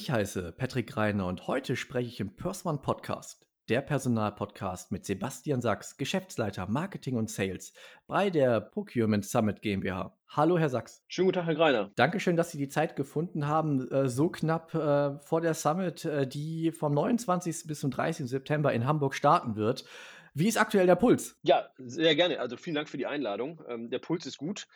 Ich 0.00 0.12
heiße 0.12 0.52
Patrick 0.52 0.96
Reiner 0.96 1.26
und 1.26 1.48
heute 1.48 1.74
spreche 1.74 2.06
ich 2.08 2.20
im 2.20 2.36
Pörsmann 2.36 2.82
Podcast, 2.82 3.44
der 3.68 3.80
Personalpodcast 3.80 4.92
mit 4.92 5.04
Sebastian 5.04 5.60
Sachs, 5.60 5.96
Geschäftsleiter 5.96 6.68
Marketing 6.68 7.16
und 7.16 7.28
Sales 7.28 7.72
bei 8.06 8.30
der 8.30 8.60
Procurement 8.60 9.26
Summit 9.26 9.60
GmbH. 9.60 10.16
Hallo, 10.28 10.56
Herr 10.56 10.68
Sachs. 10.68 11.02
Schönen 11.08 11.26
guten 11.26 11.38
Tag, 11.40 11.46
Herr 11.46 11.56
Greiner. 11.56 11.90
Dankeschön, 11.96 12.36
dass 12.36 12.52
Sie 12.52 12.58
die 12.58 12.68
Zeit 12.68 12.94
gefunden 12.94 13.48
haben, 13.48 13.90
äh, 13.90 14.08
so 14.08 14.28
knapp 14.28 14.72
äh, 14.72 15.18
vor 15.18 15.40
der 15.40 15.54
Summit, 15.54 16.04
äh, 16.04 16.28
die 16.28 16.70
vom 16.70 16.94
29. 16.94 17.66
bis 17.66 17.80
zum 17.80 17.90
30. 17.90 18.28
September 18.28 18.72
in 18.72 18.86
Hamburg 18.86 19.16
starten 19.16 19.56
wird. 19.56 19.84
Wie 20.38 20.46
ist 20.46 20.56
aktuell 20.56 20.86
der 20.86 20.94
Puls? 20.94 21.36
Ja, 21.42 21.68
sehr 21.78 22.14
gerne. 22.14 22.38
Also 22.38 22.56
vielen 22.56 22.76
Dank 22.76 22.88
für 22.88 22.96
die 22.96 23.06
Einladung. 23.06 23.60
Ähm, 23.68 23.90
der 23.90 23.98
Puls 23.98 24.24
ist 24.24 24.38
gut. 24.38 24.68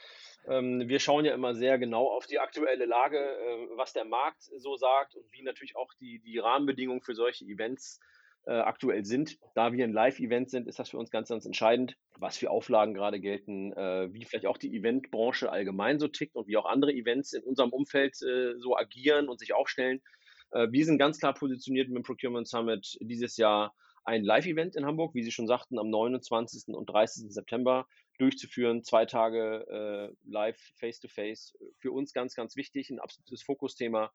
Ähm, 0.48 0.88
wir 0.88 0.98
schauen 0.98 1.24
ja 1.24 1.34
immer 1.34 1.54
sehr 1.54 1.78
genau 1.78 2.08
auf 2.08 2.26
die 2.26 2.40
aktuelle 2.40 2.84
Lage, 2.84 3.18
äh, 3.18 3.68
was 3.76 3.92
der 3.92 4.04
Markt 4.04 4.42
so 4.42 4.74
sagt 4.76 5.14
und 5.14 5.24
wie 5.30 5.44
natürlich 5.44 5.76
auch 5.76 5.94
die, 6.00 6.18
die 6.18 6.38
Rahmenbedingungen 6.38 7.00
für 7.00 7.14
solche 7.14 7.44
Events 7.44 8.00
äh, 8.44 8.54
aktuell 8.54 9.04
sind. 9.04 9.38
Da 9.54 9.72
wir 9.72 9.84
ein 9.84 9.92
Live-Event 9.92 10.50
sind, 10.50 10.66
ist 10.66 10.80
das 10.80 10.90
für 10.90 10.98
uns 10.98 11.12
ganz, 11.12 11.28
ganz 11.28 11.46
entscheidend, 11.46 11.96
was 12.18 12.36
für 12.36 12.50
Auflagen 12.50 12.92
gerade 12.92 13.20
gelten, 13.20 13.72
äh, 13.74 14.12
wie 14.12 14.24
vielleicht 14.24 14.46
auch 14.46 14.58
die 14.58 14.76
Eventbranche 14.76 15.52
allgemein 15.52 16.00
so 16.00 16.08
tickt 16.08 16.34
und 16.34 16.48
wie 16.48 16.56
auch 16.56 16.66
andere 16.66 16.92
Events 16.92 17.34
in 17.34 17.44
unserem 17.44 17.70
Umfeld 17.70 18.20
äh, 18.22 18.58
so 18.58 18.76
agieren 18.76 19.28
und 19.28 19.38
sich 19.38 19.54
aufstellen. 19.54 20.02
Äh, 20.50 20.72
wir 20.72 20.84
sind 20.84 20.98
ganz 20.98 21.20
klar 21.20 21.34
positioniert 21.34 21.86
mit 21.86 21.98
dem 21.98 22.02
Procurement 22.02 22.48
Summit 22.48 22.98
dieses 23.00 23.36
Jahr 23.36 23.72
ein 24.04 24.24
Live-Event 24.24 24.76
in 24.76 24.84
Hamburg, 24.84 25.14
wie 25.14 25.22
Sie 25.22 25.32
schon 25.32 25.46
sagten, 25.46 25.78
am 25.78 25.90
29. 25.90 26.74
und 26.74 26.86
30. 26.86 27.32
September 27.32 27.86
durchzuführen. 28.18 28.82
Zwei 28.84 29.06
Tage 29.06 29.66
äh, 29.68 30.28
live, 30.28 30.58
face-to-face. 30.76 31.56
Für 31.78 31.92
uns 31.92 32.12
ganz, 32.12 32.34
ganz 32.34 32.56
wichtig, 32.56 32.90
ein 32.90 32.98
absolutes 32.98 33.42
Fokusthema. 33.42 34.12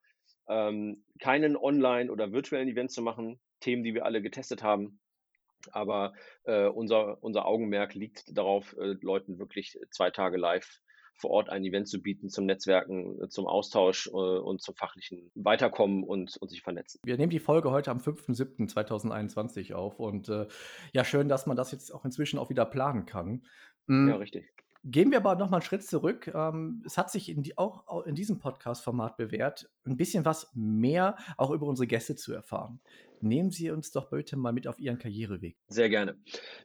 Ähm, 0.50 1.04
keinen 1.20 1.58
online- 1.58 2.12
oder 2.12 2.32
virtuellen 2.32 2.70
Event 2.70 2.92
zu 2.92 3.02
machen. 3.02 3.40
Themen, 3.60 3.84
die 3.84 3.94
wir 3.94 4.06
alle 4.06 4.22
getestet 4.22 4.64
haben. 4.64 5.00
Aber 5.72 6.14
äh, 6.44 6.68
unser, 6.68 7.22
unser 7.24 7.46
Augenmerk 7.46 7.94
liegt 7.96 8.38
darauf, 8.38 8.76
äh, 8.78 8.96
Leuten 9.02 9.40
wirklich 9.40 9.78
zwei 9.92 10.12
Tage 10.12 10.38
live 10.38 10.80
vor 11.18 11.32
Ort 11.32 11.50
ein 11.50 11.64
Event 11.64 11.88
zu 11.88 12.02
bieten 12.02 12.30
zum 12.30 12.46
Netzwerken, 12.46 13.22
äh, 13.22 13.30
zum 13.30 13.48
Austausch 13.48 14.08
äh, 14.08 14.12
und 14.12 14.62
zum 14.62 14.76
fachlichen 14.76 15.32
Weiterkommen 15.36 16.04
und, 16.04 16.38
und 16.38 16.50
sich 16.50 16.62
vernetzen. 16.62 17.00
Wir 17.04 17.18
nehmen 17.18 17.32
die 17.32 17.40
Folge 17.40 17.72
heute 17.72 17.92
am 17.92 17.98
5.7.2021 17.98 19.74
auf 19.74 20.00
und 20.00 20.30
äh, 20.30 20.48
ja, 20.94 21.04
schön, 21.04 21.28
dass 21.28 21.46
man 21.46 21.58
das 21.58 21.72
jetzt 21.72 21.94
auch 21.94 22.06
inzwischen 22.06 22.40
auch 22.40 22.50
wieder 22.50 22.66
planen 22.66 23.06
kann. 23.06 23.44
Ja, 23.90 24.18
richtig. 24.18 24.46
Gehen 24.90 25.12
wir 25.12 25.18
aber 25.18 25.36
noch 25.36 25.50
mal 25.50 25.58
einen 25.58 25.66
Schritt 25.66 25.84
zurück. 25.84 26.32
Ähm, 26.34 26.82
es 26.86 26.98
hat 26.98 27.12
sich 27.12 27.28
in 27.28 27.44
die, 27.44 27.58
auch 27.58 28.06
in 28.06 28.16
diesem 28.16 28.40
Podcast-Format 28.40 29.18
bewährt, 29.18 29.70
ein 29.86 29.98
bisschen 29.98 30.24
was 30.24 30.50
mehr 30.54 31.18
auch 31.36 31.52
über 31.52 31.68
unsere 31.68 31.88
Gäste 31.88 32.16
zu 32.16 32.34
erfahren. 32.34 32.80
Nehmen 33.20 33.52
Sie 33.52 33.70
uns 33.70 33.92
doch 33.92 34.10
bitte 34.10 34.38
mal 34.38 34.54
mit 34.54 34.66
auf 34.66 34.80
Ihren 34.80 34.98
Karriereweg. 34.98 35.58
Sehr 35.68 35.90
gerne. 35.90 36.18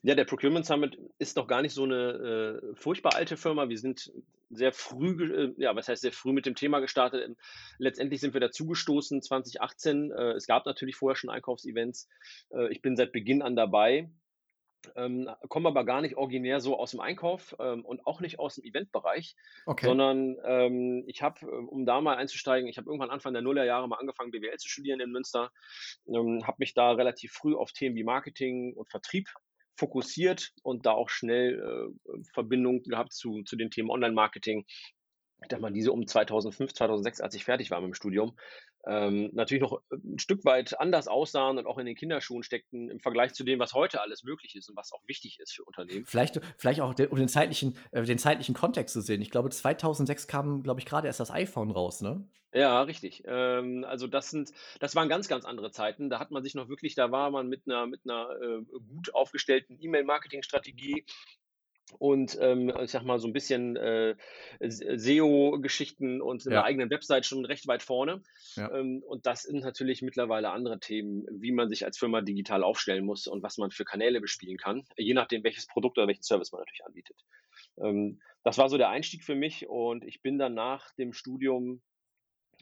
Ja, 0.03 0.15
der 0.15 0.25
Procurement 0.25 0.65
Summit 0.65 0.97
ist 1.19 1.37
doch 1.37 1.49
gar 1.49 1.63
nicht 1.63 1.73
so 1.75 1.83
eine 1.83 2.61
äh, 2.63 2.75
furchtbar 2.77 3.17
alte 3.17 3.37
Firma. 3.37 3.69
Wir 3.69 3.79
sind 3.79 4.13
sehr 4.51 4.73
früh, 4.73 5.35
äh, 5.35 5.55
ja, 5.57 5.75
was 5.75 5.89
heißt 5.89 6.03
sehr 6.03 6.13
früh 6.13 6.33
mit 6.33 6.47
dem 6.47 6.55
Thema 6.55 6.79
gestartet. 6.79 7.37
Letztendlich 7.79 8.21
sind 8.21 8.35
wir 8.35 8.41
dazugestoßen 8.41 9.21
2018. 9.21 10.13
Äh, 10.13 10.33
es 10.35 10.47
gab 10.47 10.65
natürlich 10.65 10.95
vorher 10.95 11.17
schon 11.17 11.31
Einkaufsevents. 11.31 12.09
Äh, 12.51 12.71
ich 12.71 12.83
bin 12.83 12.95
seit 12.95 13.11
Beginn 13.11 13.43
an 13.43 13.57
dabei 13.57 14.11
ähm, 14.97 15.31
komme 15.49 15.69
aber 15.69 15.85
gar 15.85 16.01
nicht 16.01 16.17
originär 16.17 16.61
so 16.61 16.79
aus 16.79 16.93
dem 16.93 17.01
Einkauf 17.01 17.55
ähm, 17.59 17.85
und 17.85 18.07
auch 18.07 18.21
nicht 18.21 18.39
aus 18.39 18.57
dem 18.57 18.65
Eventbereich, 18.65 19.37
okay. 19.67 19.87
sondern 19.87 20.37
ähm, 20.45 21.05
ich 21.07 21.23
habe, 21.23 21.47
äh, 21.47 21.47
um 21.47 21.87
da 21.87 22.01
mal 22.01 22.17
einzusteigen, 22.17 22.69
ich 22.69 22.79
habe 22.79 22.89
irgendwann 22.89 23.11
Anfang 23.11 23.33
der 23.33 23.43
Nullerjahre 23.43 23.89
mal 23.89 23.99
angefangen, 23.99 24.31
BWL 24.31 24.57
zu 24.59 24.69
studieren 24.69 25.01
in 25.01 25.11
Münster, 25.11 25.51
ähm, 26.07 26.47
habe 26.47 26.57
mich 26.59 26.75
da 26.75 26.93
relativ 26.93 27.33
früh 27.33 27.55
auf 27.55 27.73
Themen 27.73 27.97
wie 27.97 28.05
Marketing 28.05 28.75
und 28.75 28.91
Vertrieb 28.91 29.29
fokussiert 29.77 30.53
und 30.63 30.87
da 30.87 30.93
auch 30.93 31.09
schnell 31.09 31.93
äh, 32.05 32.23
Verbindung 32.33 32.83
gehabt 32.83 33.13
zu, 33.13 33.43
zu 33.43 33.57
den 33.57 33.71
Themen 33.71 33.91
Online-Marketing, 33.91 34.65
dass 35.49 35.61
man 35.61 35.75
diese 35.75 35.93
um 35.93 36.07
2005, 36.07 36.73
2006, 36.73 37.21
als 37.21 37.35
ich 37.35 37.45
fertig 37.45 37.71
war 37.71 37.81
mit 37.81 37.89
dem 37.89 37.95
Studium, 37.95 38.37
ähm, 38.87 39.31
natürlich 39.33 39.63
noch 39.63 39.81
ein 39.93 40.19
Stück 40.19 40.45
weit 40.45 40.79
anders 40.81 41.09
aussahen 41.09 41.59
und 41.59 41.67
auch 41.67 41.79
in 41.79 41.87
den 41.87 41.95
Kinderschuhen 41.95 42.43
steckten 42.43 42.91
im 42.91 43.01
Vergleich 43.01 43.33
zu 43.33 43.45
dem, 43.45 43.59
was 43.59 43.75
heute 43.75 44.01
alles 44.01 44.25
möglich 44.25 44.57
ist 44.57 44.69
und 44.69 44.77
was 44.77 44.93
auch 44.93 45.03
wichtig 45.07 45.39
ist 45.41 45.55
für 45.55 45.65
Unternehmen. 45.65 46.05
Vielleicht, 46.07 46.41
vielleicht 46.57 46.81
auch 46.81 46.95
den, 46.95 47.09
um 47.09 47.19
den 47.19 47.29
zeitlichen, 47.29 47.77
äh, 47.93 48.03
den 48.03 48.19
zeitlichen 48.19 48.55
Kontext 48.55 48.93
zu 48.93 49.01
sehen. 49.01 49.23
Ich 49.23 49.31
glaube, 49.31 49.51
2006 49.51 50.27
kam, 50.27 50.63
glaube 50.63 50.81
ich, 50.81 50.87
gerade 50.87 51.07
erst 51.07 51.21
das 51.21 51.31
iPhone 51.31 51.71
raus, 51.71 52.01
ne? 52.01 52.27
Ja, 52.55 52.83
richtig. 52.83 53.23
Ähm, 53.27 53.85
also 53.89 54.07
das 54.07 54.31
sind, 54.31 54.53
das 54.79 54.95
waren 54.95 55.09
ganz, 55.09 55.29
ganz 55.29 55.47
andere 55.47 55.71
Zeiten. 55.71 56.11
Da 56.11 56.19
hat 56.19 56.31
man 56.31 56.43
sich 56.43 56.55
noch 56.55 56.69
wirklich, 56.69 56.95
da 56.95 57.11
war 57.11 57.31
man 57.31 57.49
mit 57.49 57.63
einer, 57.67 57.87
mit 57.87 58.01
einer 58.05 58.29
äh, 58.43 58.63
gut 58.89 59.15
aufgestellten 59.15 59.79
E-Mail-Marketing-Strategie 59.81 61.05
und 61.99 62.37
ähm, 62.41 62.73
ich 62.81 62.91
sag 62.91 63.05
mal 63.05 63.19
so 63.19 63.29
ein 63.29 63.33
bisschen 63.33 63.77
äh, 63.77 64.15
SEO-Geschichten 64.61 66.21
und 66.21 66.47
eine 66.47 66.57
ja. 66.57 66.65
eigenen 66.65 66.91
Website 66.91 67.27
schon 67.27 67.45
recht 67.45 67.67
weit 67.67 67.83
vorne. 67.83 68.23
Ja. 68.57 68.73
Ähm, 68.73 69.03
und 69.07 69.27
das 69.27 69.43
sind 69.43 69.63
natürlich 69.63 70.03
mittlerweile 70.03 70.51
andere 70.51 70.81
Themen, 70.81 71.27
wie 71.31 71.53
man 71.53 71.69
sich 71.69 71.85
als 71.85 71.99
Firma 71.99 72.21
digital 72.21 72.63
aufstellen 72.65 73.05
muss 73.05 73.27
und 73.27 73.43
was 73.43 73.59
man 73.59 73.71
für 73.71 73.85
Kanäle 73.85 74.21
bespielen 74.21 74.57
kann, 74.57 74.85
je 74.97 75.15
nachdem, 75.15 75.45
welches 75.45 75.67
Produkt 75.67 75.99
oder 75.99 76.09
welchen 76.09 76.23
Service 76.23 76.53
man 76.53 76.61
natürlich 76.61 76.85
anbietet. 76.85 77.17
Ähm, 77.81 78.21
das 78.45 78.59
war 78.59 78.69
so 78.69 78.79
der 78.79 78.89
Einstieg 78.89 79.25
für 79.25 79.35
mich 79.35 79.69
und 79.69 80.05
ich 80.05 80.23
bin 80.23 80.39
dann 80.39 80.55
nach 80.55 80.93
dem 80.95 81.13
Studium 81.13 81.83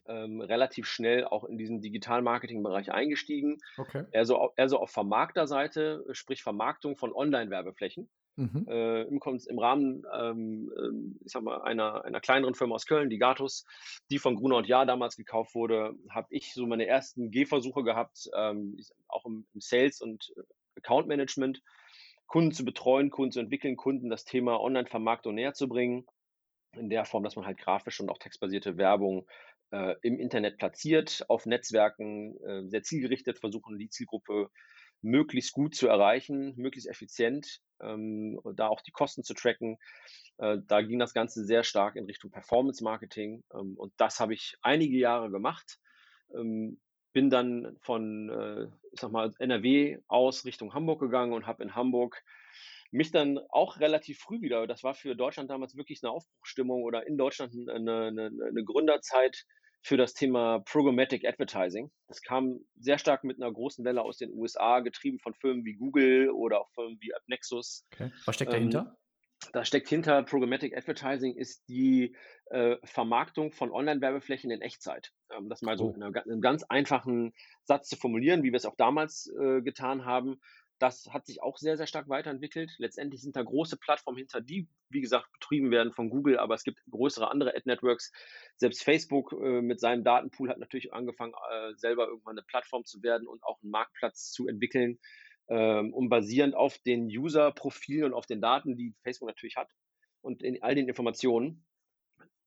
ähm, 0.07 0.41
relativ 0.41 0.87
schnell 0.87 1.25
auch 1.25 1.45
in 1.45 1.57
diesen 1.57 1.81
Digital-Marketing-Bereich 1.81 2.93
eingestiegen. 2.93 3.59
Okay. 3.79 4.05
Eher, 4.13 4.25
so, 4.25 4.53
eher 4.57 4.69
so 4.69 4.79
auf 4.79 4.91
Vermarkterseite, 4.91 6.05
sprich 6.13 6.43
Vermarktung 6.43 6.97
von 6.97 7.13
Online-Werbeflächen. 7.15 8.11
Mhm. 8.37 8.67
Äh, 8.69 9.03
im, 9.03 9.21
im, 9.49 9.59
Rahmen 9.59 10.05
ähm, 10.19 10.73
ähm, 10.79 11.21
ich 11.25 11.33
sag 11.33 11.43
mal, 11.43 11.63
einer, 11.63 12.05
einer 12.05 12.21
kleineren 12.21 12.55
Firma 12.55 12.77
aus 12.77 12.87
Köln, 12.87 13.11
die 13.11 13.19
Gatus, 13.19 13.65
die 14.11 14.19
von 14.19 14.37
Gruner 14.37 14.57
und 14.57 14.67
Jahr 14.67 14.87
damals 14.87 15.17
gekauft 15.17 15.55
wurde, 15.55 15.95
habe 16.09 16.29
ich 16.31 16.55
so 16.55 16.67
meine 16.67 16.87
ersten 16.87 17.31
Gehversuche 17.31 17.83
gehabt, 17.83 18.31
ähm, 18.35 18.79
auch 19.09 19.27
im, 19.27 19.47
im, 19.53 19.61
Sales 19.61 20.01
und 20.01 20.33
äh, 20.37 20.43
Account 20.77 21.09
Management, 21.09 21.61
Kunden 22.27 22.53
zu 22.53 22.65
betreuen, 22.65 23.11
Kunden 23.11 23.33
zu 23.33 23.41
entwickeln, 23.41 23.77
Kunden 23.77 24.09
das 24.09 24.25
Thema 24.25 24.61
Online-Vermarktung 24.61 25.35
näher 25.35 25.53
zu 25.53 25.69
bringen, 25.69 26.07
in 26.77 26.89
der 26.89 27.05
Form, 27.05 27.25
dass 27.25 27.37
man 27.37 27.47
halt 27.47 27.59
grafisch 27.59 28.01
und 28.01 28.09
auch 28.09 28.19
textbasierte 28.19 28.77
Werbung 28.77 29.27
äh, 29.71 29.97
im 30.03 30.19
Internet 30.19 30.57
platziert, 30.57 31.25
auf 31.29 31.47
Netzwerken, 31.47 32.37
äh, 32.45 32.69
sehr 32.69 32.83
zielgerichtet 32.83 33.39
versuchen, 33.39 33.79
die 33.79 33.89
Zielgruppe 33.89 34.51
möglichst 35.03 35.53
gut 35.53 35.75
zu 35.75 35.89
erreichen, 35.89 36.55
möglichst 36.57 36.89
effizient, 36.89 37.61
ähm, 37.83 38.41
da 38.55 38.69
auch 38.69 38.81
die 38.81 38.93
Kosten 38.93 39.23
zu 39.23 39.35
tracken. 39.35 39.79
Äh, 40.39 40.59
da 40.67 40.83
ging 40.83 40.99
das 40.99 41.15
Ganze 41.15 41.45
sehr 41.45 41.65
stark 41.65 41.97
in 41.97 42.07
Richtung 42.07 42.31
Performance 42.31 42.83
Marketing 42.83 43.43
ähm, 43.55 43.75
und 43.77 43.93
das 43.97 44.21
habe 44.21 44.35
ich 44.35 44.57
einige 44.63 44.97
Jahre 44.97 45.31
gemacht. 45.31 45.79
Ähm, 46.35 46.81
bin 47.13 47.31
dann 47.31 47.77
von, 47.81 48.31
äh, 48.31 48.67
ich 48.93 49.01
sag 49.01 49.11
mal, 49.11 49.33
NRW 49.39 49.99
aus 50.07 50.45
Richtung 50.45 50.75
Hamburg 50.75 51.01
gegangen 51.01 51.33
und 51.33 51.47
habe 51.47 51.63
in 51.63 51.75
Hamburg 51.75 52.23
mich 52.93 53.11
dann 53.11 53.39
auch 53.51 53.79
relativ 53.79 54.19
früh 54.19 54.41
wieder, 54.41 54.67
das 54.67 54.83
war 54.83 54.95
für 54.95 55.15
Deutschland 55.15 55.51
damals 55.51 55.77
wirklich 55.77 56.03
eine 56.03 56.11
Aufbruchstimmung 56.11 56.83
oder 56.83 57.07
in 57.07 57.17
Deutschland 57.17 57.55
eine, 57.69 58.07
eine, 58.07 58.31
eine 58.49 58.65
Gründerzeit, 58.65 59.45
für 59.83 59.97
das 59.97 60.15
Thema 60.15 60.61
Programmatic 60.61 61.27
Advertising. 61.27 61.91
Das 62.09 62.21
kam 62.23 62.61
sehr 62.79 62.99
stark 62.99 63.25
mit 63.25 63.41
einer 63.41 63.53
großen 63.53 63.85
Welle 63.85 64.03
aus 64.03 64.19
den 64.19 64.33
USA, 64.33 64.81
getrieben 64.81 65.19
von 65.19 65.35
Firmen 65.35 65.65
wie 65.65 65.75
Google 65.75 66.31
oder 66.31 66.61
auch 66.61 66.71
Firmen 66.75 66.99
wie 67.01 67.15
AppNexus. 67.15 67.87
Okay. 67.93 68.13
Was 68.27 68.35
steckt 68.35 68.53
dahinter? 68.53 68.81
Ähm, 68.81 68.97
da 69.53 69.65
steckt 69.65 69.89
hinter 69.89 70.23
Programmatic 70.23 70.77
Advertising 70.77 71.35
ist 71.35 71.67
die 71.69 72.15
äh, 72.51 72.77
Vermarktung 72.85 73.53
von 73.53 73.73
Online-Werbeflächen 73.73 74.51
in 74.51 74.61
Echtzeit. 74.61 75.13
Ähm, 75.35 75.49
das 75.49 75.63
mal 75.63 75.79
so 75.79 75.87
oh. 75.87 75.95
in 75.95 76.03
einem 76.03 76.41
ganz 76.41 76.63
einfachen 76.65 77.33
Satz 77.65 77.89
zu 77.89 77.97
formulieren, 77.97 78.43
wie 78.43 78.53
wir 78.53 78.57
es 78.57 78.67
auch 78.67 78.77
damals 78.77 79.33
äh, 79.41 79.63
getan 79.63 80.05
haben. 80.05 80.41
Das 80.81 81.07
hat 81.13 81.27
sich 81.27 81.43
auch 81.43 81.59
sehr, 81.59 81.77
sehr 81.77 81.87
stark 81.87 82.09
weiterentwickelt. 82.09 82.75
Letztendlich 82.79 83.21
sind 83.21 83.37
da 83.37 83.43
große 83.43 83.77
Plattformen 83.77 84.17
hinter, 84.17 84.41
die, 84.41 84.67
wie 84.89 85.03
gesagt, 85.03 85.31
betrieben 85.33 85.71
werden 85.71 85.93
von 85.93 86.09
Google, 86.09 86.39
aber 86.39 86.55
es 86.55 86.65
gibt 86.65 86.81
größere 86.91 87.31
andere 87.31 87.55
Ad-Networks. 87.55 88.11
Selbst 88.57 88.83
Facebook 88.83 89.33
äh, 89.33 89.61
mit 89.61 89.79
seinem 89.79 90.05
Datenpool 90.05 90.49
hat 90.49 90.59
natürlich 90.59 90.95
angefangen, 90.95 91.35
äh, 91.51 91.75
selber 91.77 92.09
irgendwann 92.09 92.39
eine 92.39 92.47
Plattform 92.47 92.87
zu 92.87 93.03
werden 93.03 93.29
und 93.29 93.45
auch 93.45 93.61
einen 93.63 93.71
Marktplatz 93.71 94.33
zu 94.33 94.49
entwickeln, 94.49 94.99
ähm, 95.49 95.93
um 95.93 96.09
basierend 96.09 96.55
auf 96.55 96.79
den 96.79 97.09
User-Profilen 97.09 98.07
und 98.07 98.15
auf 98.15 98.27
den 98.27 98.41
Daten, 98.41 98.75
die 98.75 98.95
Facebook 99.03 99.29
natürlich 99.29 99.57
hat 99.57 99.71
und 100.23 100.43
in 100.43 100.63
all 100.63 100.75
den 100.75 100.89
Informationen 100.89 101.67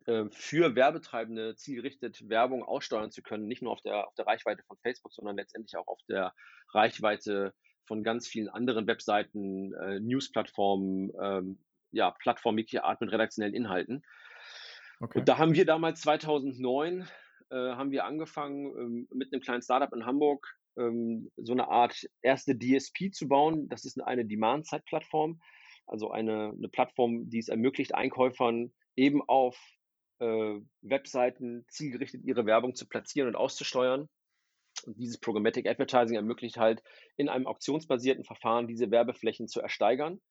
äh, 0.05 0.25
für 0.31 0.75
Werbetreibende 0.75 1.55
zielgerichtet 1.55 2.27
Werbung 2.27 2.63
aussteuern 2.63 3.11
zu 3.11 3.21
können, 3.21 3.47
nicht 3.47 3.61
nur 3.61 3.73
auf 3.73 3.81
der, 3.81 4.07
auf 4.07 4.15
der 4.15 4.25
Reichweite 4.25 4.63
von 4.63 4.77
Facebook, 4.79 5.13
sondern 5.13 5.35
letztendlich 5.35 5.77
auch 5.77 5.87
auf 5.87 5.99
der 6.09 6.33
Reichweite 6.69 7.53
von 7.85 8.03
ganz 8.03 8.27
vielen 8.27 8.49
anderen 8.49 8.87
Webseiten, 8.87 9.73
äh, 9.73 9.99
News-Plattformen, 9.99 11.11
ähm, 11.21 11.59
ja, 11.91 12.11
Plattformen 12.11 12.59
jeglicher 12.59 12.85
Art 12.85 13.01
mit 13.01 13.11
redaktionellen 13.11 13.55
Inhalten. 13.55 14.03
Okay. 14.99 15.19
Und 15.19 15.29
da 15.29 15.37
haben 15.37 15.53
wir 15.53 15.65
damals 15.65 16.01
2009 16.01 17.07
äh, 17.53 17.75
haben 17.75 17.91
wir 17.91 18.05
angefangen, 18.05 18.65
ähm, 18.77 19.07
mit 19.13 19.31
einem 19.31 19.41
kleinen 19.41 19.61
Startup 19.61 19.93
in 19.93 20.05
Hamburg 20.05 20.47
ähm, 20.75 21.29
so 21.37 21.53
eine 21.53 21.67
Art 21.67 22.07
erste 22.21 22.57
DSP 22.57 23.11
zu 23.11 23.27
bauen. 23.27 23.69
Das 23.69 23.85
ist 23.85 24.01
eine 24.01 24.25
Demand-Side-Plattform, 24.25 25.39
also 25.85 26.09
eine, 26.09 26.53
eine 26.57 26.69
Plattform, 26.69 27.29
die 27.29 27.37
es 27.37 27.49
ermöglicht, 27.49 27.93
Einkäufern 27.93 28.73
eben 28.95 29.21
auf 29.27 29.55
äh, 30.19 30.59
Webseiten 30.81 31.65
zielgerichtet 31.67 32.23
ihre 32.23 32.45
Werbung 32.45 32.73
zu 32.73 32.87
platzieren 32.87 33.27
und 33.27 33.35
auszusteuern. 33.35 34.09
Und 34.85 34.97
dieses 34.97 35.19
Programmatic 35.19 35.67
Advertising 35.67 36.15
ermöglicht 36.15 36.57
halt 36.57 36.83
in 37.17 37.29
einem 37.29 37.47
auktionsbasierten 37.47 38.23
Verfahren 38.23 38.67
diese 38.67 38.91
Werbeflächen 38.91 39.47
zu 39.47 39.61
ersteigern 39.61 40.21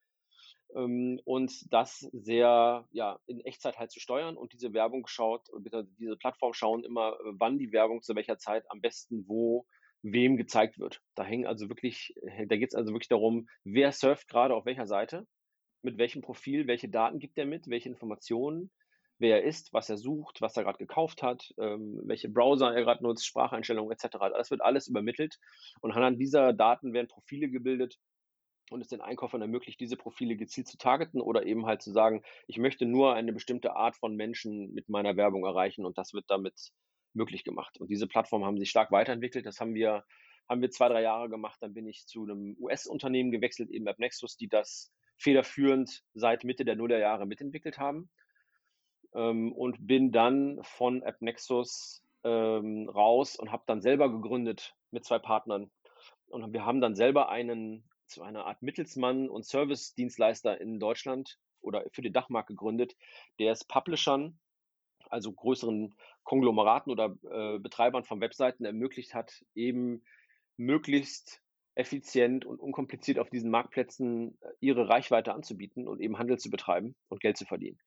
ähm, 0.75 1.20
und 1.25 1.52
das 1.72 2.00
sehr 2.12 2.87
ja, 2.90 3.19
in 3.26 3.40
Echtzeit 3.40 3.78
halt 3.78 3.90
zu 3.90 4.00
steuern 4.00 4.37
und 4.37 4.52
diese 4.52 4.72
Werbung 4.72 5.06
schaut, 5.06 5.49
diese 5.99 6.16
Plattform 6.16 6.52
schauen 6.52 6.84
immer, 6.84 7.12
äh, 7.12 7.32
wann 7.38 7.58
die 7.58 7.72
Werbung 7.72 8.02
zu 8.02 8.14
welcher 8.14 8.38
Zeit 8.38 8.64
am 8.70 8.81
besten 8.81 9.25
wo 9.28 9.66
wem 10.02 10.37
gezeigt 10.37 10.78
wird. 10.78 11.00
Da 11.14 11.25
hängen 11.25 11.46
also 11.46 11.69
wirklich, 11.69 12.14
äh, 12.22 12.46
da 12.46 12.56
geht 12.56 12.70
es 12.70 12.75
also 12.75 12.93
wirklich 12.93 13.08
darum, 13.08 13.48
wer 13.64 13.93
surft 13.93 14.28
gerade 14.28 14.55
auf 14.55 14.66
welcher 14.66 14.87
Seite, 14.87 15.26
mit 15.82 15.98
welchem 15.98 16.22
Profil, 16.22 16.66
welche 16.66 16.88
Daten 16.88 17.19
gibt 17.19 17.38
er 17.38 17.46
mit, 17.46 17.69
welche 17.69 17.88
Informationen, 17.88 18.70
wer 19.22 19.40
er 19.40 19.44
ist, 19.44 19.72
was 19.72 19.88
er 19.88 19.96
sucht, 19.96 20.42
was 20.42 20.56
er 20.56 20.64
gerade 20.64 20.78
gekauft 20.78 21.22
hat, 21.22 21.54
ähm, 21.58 22.00
welche 22.04 22.28
Browser 22.28 22.74
er 22.74 22.82
gerade 22.82 23.02
nutzt, 23.02 23.26
Spracheinstellungen 23.26 23.90
etc. 23.90 24.19
Das 24.36 24.50
wird 24.50 24.60
alles 24.60 24.88
übermittelt 24.88 25.38
und 25.80 25.92
anhand 25.92 26.20
dieser 26.20 26.52
Daten 26.52 26.92
werden 26.92 27.08
Profile 27.08 27.48
gebildet 27.48 27.98
und 28.70 28.80
es 28.80 28.88
den 28.88 29.00
Einkäufern 29.00 29.42
ermöglicht, 29.42 29.80
diese 29.80 29.96
Profile 29.96 30.36
gezielt 30.36 30.66
zu 30.66 30.76
targeten 30.76 31.20
oder 31.20 31.44
eben 31.46 31.66
halt 31.66 31.82
zu 31.82 31.92
sagen, 31.92 32.22
ich 32.46 32.58
möchte 32.58 32.84
nur 32.84 33.14
eine 33.14 33.32
bestimmte 33.32 33.76
Art 33.76 33.96
von 33.96 34.16
Menschen 34.16 34.72
mit 34.74 34.88
meiner 34.88 35.16
Werbung 35.16 35.44
erreichen 35.44 35.84
und 35.84 35.98
das 35.98 36.12
wird 36.14 36.24
damit 36.28 36.72
möglich 37.14 37.44
gemacht. 37.44 37.78
Und 37.78 37.90
diese 37.90 38.06
Plattformen 38.06 38.44
haben 38.44 38.58
sich 38.58 38.70
stark 38.70 38.90
weiterentwickelt. 38.90 39.46
Das 39.46 39.60
haben 39.60 39.74
wir, 39.74 40.04
haben 40.48 40.62
wir 40.62 40.70
zwei, 40.70 40.88
drei 40.88 41.02
Jahre 41.02 41.28
gemacht. 41.28 41.58
Dann 41.60 41.74
bin 41.74 41.86
ich 41.86 42.06
zu 42.06 42.24
einem 42.24 42.56
US-Unternehmen 42.58 43.30
gewechselt, 43.30 43.70
eben 43.70 43.86
AppNexus, 43.86 44.36
die 44.36 44.48
das 44.48 44.92
federführend 45.19 46.02
seit 46.14 46.44
Mitte 46.44 46.64
der 46.64 46.76
Nullerjahre 46.76 47.26
mitentwickelt 47.26 47.78
haben. 47.78 48.10
Ähm, 49.14 49.53
und 49.53 49.87
bin 49.87 50.12
dann 50.12 50.61
von 50.62 51.03
AppNexus 51.03 52.03
ähm, 52.25 52.88
raus 52.88 53.37
und 53.37 53.53
habe 53.53 53.64
dann 53.67 53.82
selber 53.82 54.11
gegründet 54.11 54.75
mit 54.91 55.05
zwei 55.05 55.19
Partnern. 55.19 55.70
Und 56.26 56.53
wir 56.53 56.64
haben 56.64 56.81
dann 56.81 56.94
selber 56.94 57.29
einen 57.29 57.85
zu 58.06 58.23
einer 58.23 58.47
Art 58.47 58.62
Mittelsmann 58.62 59.29
und 59.29 59.44
Service-Dienstleister 59.44 60.61
in 60.61 60.79
Deutschland 60.79 61.38
oder 61.61 61.85
für 61.93 62.03
den 62.03 62.12
Dachmarkt 62.12 62.49
gegründet, 62.49 62.97
der 63.38 63.53
es 63.53 63.64
Publishern, 63.64 64.38
also 65.09 65.32
größeren 65.32 65.94
Konglomeraten 66.23 66.93
oder 66.93 67.17
äh, 67.31 67.58
Betreibern 67.58 68.05
von 68.05 68.20
Webseiten 68.20 68.65
ermöglicht 68.65 69.15
hat, 69.15 69.44
eben 69.55 70.03
möglichst 70.56 71.43
effizient 71.75 72.44
und 72.44 72.61
unkompliziert 72.61 73.19
auf 73.19 73.31
diesen 73.31 73.50
Marktplätzen 73.50 74.38
äh, 74.41 74.49
ihre 74.61 74.88
Reichweite 74.88 75.32
anzubieten 75.35 75.88
und 75.88 76.00
eben 76.00 76.19
Handel 76.19 76.38
zu 76.38 76.50
betreiben 76.50 76.94
und 77.08 77.20
Geld 77.20 77.37
zu 77.37 77.44
verdienen. 77.44 77.79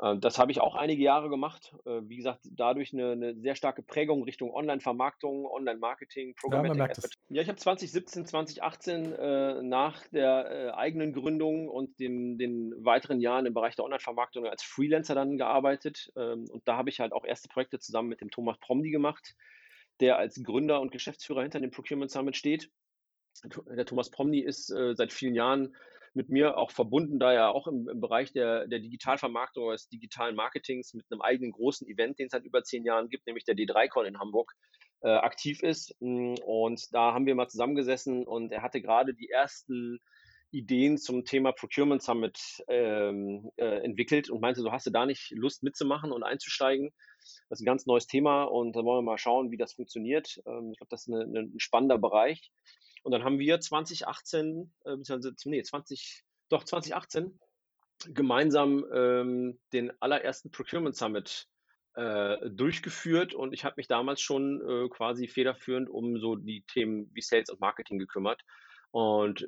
Äh, 0.00 0.16
das 0.18 0.38
habe 0.38 0.52
ich 0.52 0.60
auch 0.60 0.74
einige 0.74 1.02
Jahre 1.02 1.28
gemacht. 1.28 1.74
Äh, 1.84 2.00
wie 2.04 2.16
gesagt, 2.16 2.40
dadurch 2.50 2.92
eine, 2.92 3.12
eine 3.12 3.34
sehr 3.36 3.54
starke 3.54 3.82
Prägung 3.82 4.22
Richtung 4.24 4.52
Online-Vermarktung, 4.52 5.46
Online-Marketing, 5.46 6.34
Programmatic. 6.34 6.96
Ja, 7.28 7.36
ja, 7.36 7.42
ich 7.42 7.48
habe 7.48 7.58
2017, 7.58 8.26
2018 8.26 9.12
äh, 9.12 9.62
nach 9.62 10.06
der 10.08 10.50
äh, 10.50 10.70
eigenen 10.70 11.12
Gründung 11.12 11.68
und 11.68 11.98
dem, 12.00 12.38
den 12.38 12.72
weiteren 12.84 13.20
Jahren 13.20 13.46
im 13.46 13.54
Bereich 13.54 13.76
der 13.76 13.84
Online-Vermarktung 13.84 14.46
als 14.46 14.62
Freelancer 14.62 15.14
dann 15.14 15.36
gearbeitet. 15.36 16.10
Ähm, 16.16 16.46
und 16.50 16.66
da 16.66 16.76
habe 16.76 16.90
ich 16.90 17.00
halt 17.00 17.12
auch 17.12 17.24
erste 17.24 17.48
Projekte 17.48 17.78
zusammen 17.78 18.08
mit 18.08 18.20
dem 18.20 18.30
Thomas 18.30 18.58
Promdi 18.58 18.90
gemacht, 18.90 19.36
der 20.00 20.18
als 20.18 20.42
Gründer 20.42 20.80
und 20.80 20.92
Geschäftsführer 20.92 21.42
hinter 21.42 21.60
dem 21.60 21.70
Procurement 21.70 22.10
Summit 22.10 22.36
steht. 22.36 22.70
Der 23.74 23.86
Thomas 23.86 24.10
Promny 24.10 24.40
ist 24.40 24.70
äh, 24.70 24.94
seit 24.94 25.12
vielen 25.12 25.34
Jahren 25.34 25.74
mit 26.14 26.28
mir 26.28 26.56
auch 26.56 26.70
verbunden, 26.70 27.18
da 27.18 27.32
er 27.32 27.54
auch 27.54 27.66
im, 27.66 27.88
im 27.88 28.00
Bereich 28.00 28.32
der, 28.32 28.66
der 28.66 28.80
Digitalvermarktung 28.80 29.64
oder 29.64 29.74
des 29.74 29.88
digitalen 29.88 30.34
Marketings 30.34 30.94
mit 30.94 31.06
einem 31.10 31.20
eigenen 31.20 31.52
großen 31.52 31.86
Event, 31.86 32.18
den 32.18 32.26
es 32.26 32.32
seit 32.32 32.44
über 32.44 32.62
zehn 32.62 32.84
Jahren 32.84 33.08
gibt, 33.08 33.26
nämlich 33.26 33.44
der 33.44 33.54
D3Con 33.54 34.04
in 34.04 34.18
Hamburg, 34.18 34.52
äh, 35.02 35.08
aktiv 35.08 35.62
ist. 35.62 35.94
Mm, 36.00 36.34
und 36.44 36.92
da 36.92 37.14
haben 37.14 37.26
wir 37.26 37.34
mal 37.34 37.48
zusammengesessen 37.48 38.26
und 38.26 38.52
er 38.52 38.62
hatte 38.62 38.80
gerade 38.80 39.14
die 39.14 39.30
ersten 39.30 40.00
Ideen 40.52 40.98
zum 40.98 41.24
Thema 41.24 41.52
Procurement 41.52 42.02
Summit 42.02 42.38
ähm, 42.68 43.50
äh, 43.56 43.84
entwickelt 43.84 44.30
und 44.30 44.40
meinte, 44.40 44.62
so 44.62 44.72
hast 44.72 44.86
du 44.86 44.90
da 44.90 45.06
nicht 45.06 45.30
Lust 45.30 45.62
mitzumachen 45.62 46.10
und 46.10 46.24
einzusteigen. 46.24 46.90
Das 47.48 47.58
ist 47.58 47.62
ein 47.62 47.66
ganz 47.66 47.86
neues 47.86 48.08
Thema 48.08 48.44
und 48.44 48.74
da 48.74 48.84
wollen 48.84 49.04
wir 49.04 49.10
mal 49.12 49.18
schauen, 49.18 49.52
wie 49.52 49.56
das 49.56 49.74
funktioniert. 49.74 50.40
Ähm, 50.46 50.70
ich 50.72 50.78
glaube, 50.78 50.90
das 50.90 51.06
ist 51.06 51.14
eine, 51.14 51.22
eine, 51.22 51.40
ein 51.40 51.60
spannender 51.60 51.98
Bereich. 51.98 52.50
Und 53.02 53.12
dann 53.12 53.24
haben 53.24 53.38
wir 53.38 53.60
2018, 53.60 54.72
äh, 54.84 54.96
nee, 55.44 55.62
20, 55.62 56.24
doch 56.48 56.64
2018 56.64 57.38
gemeinsam 58.08 58.84
ähm, 58.92 59.58
den 59.72 59.92
allerersten 60.00 60.50
Procurement 60.50 60.96
Summit 60.96 61.46
äh, 61.94 62.36
durchgeführt. 62.50 63.34
Und 63.34 63.52
ich 63.52 63.64
habe 63.64 63.74
mich 63.76 63.88
damals 63.88 64.20
schon 64.20 64.60
äh, 64.60 64.88
quasi 64.88 65.28
federführend 65.28 65.88
um 65.88 66.18
so 66.18 66.36
die 66.36 66.62
Themen 66.62 67.10
wie 67.12 67.20
Sales 67.20 67.50
und 67.50 67.60
Marketing 67.60 67.98
gekümmert 67.98 68.42
und 68.90 69.46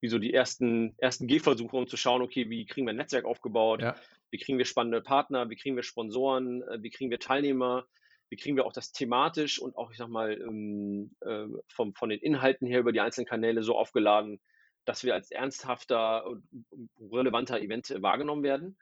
wie 0.00 0.08
so 0.08 0.18
die 0.18 0.34
ersten, 0.34 0.94
ersten 0.98 1.28
Gehversuche, 1.28 1.76
um 1.76 1.86
zu 1.86 1.96
schauen, 1.96 2.22
okay, 2.22 2.50
wie 2.50 2.66
kriegen 2.66 2.86
wir 2.86 2.92
ein 2.92 2.96
Netzwerk 2.96 3.24
aufgebaut, 3.24 3.82
ja. 3.82 3.94
wie 4.30 4.38
kriegen 4.38 4.58
wir 4.58 4.64
spannende 4.64 5.00
Partner, 5.00 5.48
wie 5.48 5.56
kriegen 5.56 5.76
wir 5.76 5.84
Sponsoren, 5.84 6.62
äh, 6.62 6.82
wie 6.82 6.90
kriegen 6.90 7.10
wir 7.10 7.20
Teilnehmer, 7.20 7.86
wie 8.32 8.36
kriegen 8.36 8.56
wir 8.56 8.64
auch 8.64 8.72
das 8.72 8.92
thematisch 8.92 9.60
und 9.60 9.76
auch, 9.76 9.90
ich 9.90 9.98
sag 9.98 10.08
mal, 10.08 10.40
ähm, 10.40 11.14
äh, 11.20 11.44
vom, 11.68 11.94
von 11.94 12.08
den 12.08 12.18
Inhalten 12.18 12.66
her 12.66 12.80
über 12.80 12.90
die 12.90 13.00
einzelnen 13.00 13.26
Kanäle 13.26 13.62
so 13.62 13.76
aufgeladen, 13.76 14.40
dass 14.86 15.04
wir 15.04 15.12
als 15.12 15.30
ernsthafter 15.30 16.26
und 16.26 16.42
relevanter 16.98 17.60
Event 17.60 17.94
wahrgenommen 18.00 18.42
werden. 18.42 18.78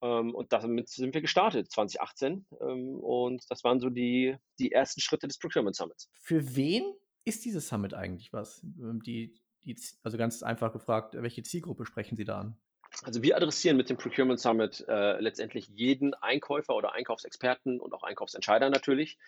Ähm, 0.00 0.34
und 0.34 0.54
damit 0.54 0.88
sind 0.88 1.12
wir 1.12 1.20
gestartet 1.20 1.70
2018. 1.70 2.46
Ähm, 2.62 2.98
und 3.00 3.44
das 3.50 3.62
waren 3.62 3.78
so 3.78 3.90
die, 3.90 4.38
die 4.58 4.72
ersten 4.72 5.02
Schritte 5.02 5.28
des 5.28 5.38
Procurement 5.38 5.76
Summits. 5.76 6.08
Für 6.22 6.56
wen 6.56 6.82
ist 7.26 7.44
dieses 7.44 7.68
Summit 7.68 7.92
eigentlich 7.92 8.32
was? 8.32 8.62
Ähm, 8.80 9.02
die, 9.02 9.34
die, 9.64 9.76
also 10.02 10.16
ganz 10.16 10.42
einfach 10.42 10.72
gefragt, 10.72 11.14
welche 11.14 11.42
Zielgruppe 11.42 11.84
sprechen 11.84 12.16
Sie 12.16 12.24
da 12.24 12.40
an? 12.40 12.58
Also 13.04 13.22
wir 13.22 13.36
adressieren 13.36 13.76
mit 13.76 13.90
dem 13.90 13.96
Procurement 13.96 14.40
Summit 14.40 14.84
äh, 14.88 15.20
letztendlich 15.20 15.68
jeden 15.68 16.14
Einkäufer 16.14 16.74
oder 16.74 16.92
Einkaufsexperten 16.92 17.80
und 17.80 17.94
auch 17.94 18.02
Einkaufsentscheider 18.02 18.70
natürlich 18.70 19.18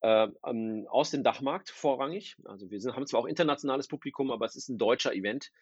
äh, 0.00 0.28
ähm, 0.44 0.86
aus 0.90 1.10
dem 1.10 1.22
Dachmarkt 1.22 1.70
vorrangig. 1.70 2.36
Also 2.44 2.70
wir 2.70 2.80
sind, 2.80 2.94
haben 2.96 3.06
zwar 3.06 3.20
auch 3.20 3.26
internationales 3.26 3.88
Publikum, 3.88 4.30
aber 4.30 4.44
es 4.44 4.56
ist 4.56 4.68
ein 4.68 4.78
deutscher 4.78 5.14
Event. 5.14 5.52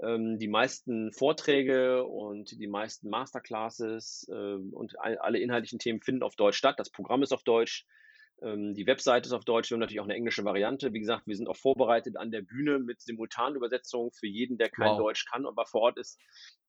Ähm, 0.00 0.38
die 0.38 0.48
meisten 0.48 1.12
Vorträge 1.12 2.04
und 2.04 2.58
die 2.58 2.66
meisten 2.66 3.10
Masterclasses 3.10 4.26
äh, 4.30 4.54
und 4.72 4.98
all, 4.98 5.18
alle 5.18 5.38
inhaltlichen 5.38 5.78
Themen 5.78 6.00
finden 6.00 6.22
auf 6.22 6.36
Deutsch 6.36 6.56
statt. 6.56 6.78
Das 6.78 6.90
Programm 6.90 7.22
ist 7.22 7.32
auf 7.32 7.44
Deutsch. 7.44 7.86
Ähm, 8.42 8.74
die 8.74 8.86
Webseite 8.86 9.26
ist 9.28 9.32
auf 9.32 9.44
Deutsch, 9.44 9.70
wir 9.70 9.76
haben 9.76 9.80
natürlich 9.80 10.00
auch 10.00 10.04
eine 10.04 10.14
englische 10.14 10.44
Variante. 10.44 10.92
Wie 10.92 11.00
gesagt, 11.00 11.26
wir 11.26 11.36
sind 11.36 11.48
auch 11.48 11.56
vorbereitet 11.56 12.16
an 12.16 12.30
der 12.30 12.42
Bühne 12.42 12.78
mit 12.78 13.00
Simultanübersetzung 13.00 14.12
für 14.12 14.26
jeden, 14.26 14.58
der 14.58 14.70
kein 14.70 14.90
wow. 14.90 14.98
Deutsch 14.98 15.26
kann, 15.26 15.46
aber 15.46 15.66
vor 15.66 15.82
Ort 15.82 15.98
ist, 15.98 16.20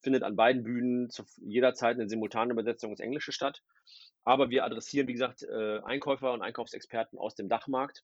findet 0.02 0.24
an 0.24 0.36
beiden 0.36 0.64
Bühnen 0.64 1.10
zu 1.10 1.24
jeder 1.38 1.74
Zeit 1.74 1.98
eine 1.98 2.10
Simultanübersetzung 2.10 2.92
ins 2.92 3.00
Englische 3.00 3.32
statt. 3.32 3.62
Aber 4.24 4.50
wir 4.50 4.66
adressieren, 4.66 5.08
wie 5.08 5.14
gesagt, 5.14 5.44
äh, 5.44 5.80
Einkäufer 5.84 6.34
und 6.34 6.42
Einkaufsexperten 6.42 7.20
aus 7.20 7.36
dem 7.36 7.50
Dachmarkt 7.50 8.04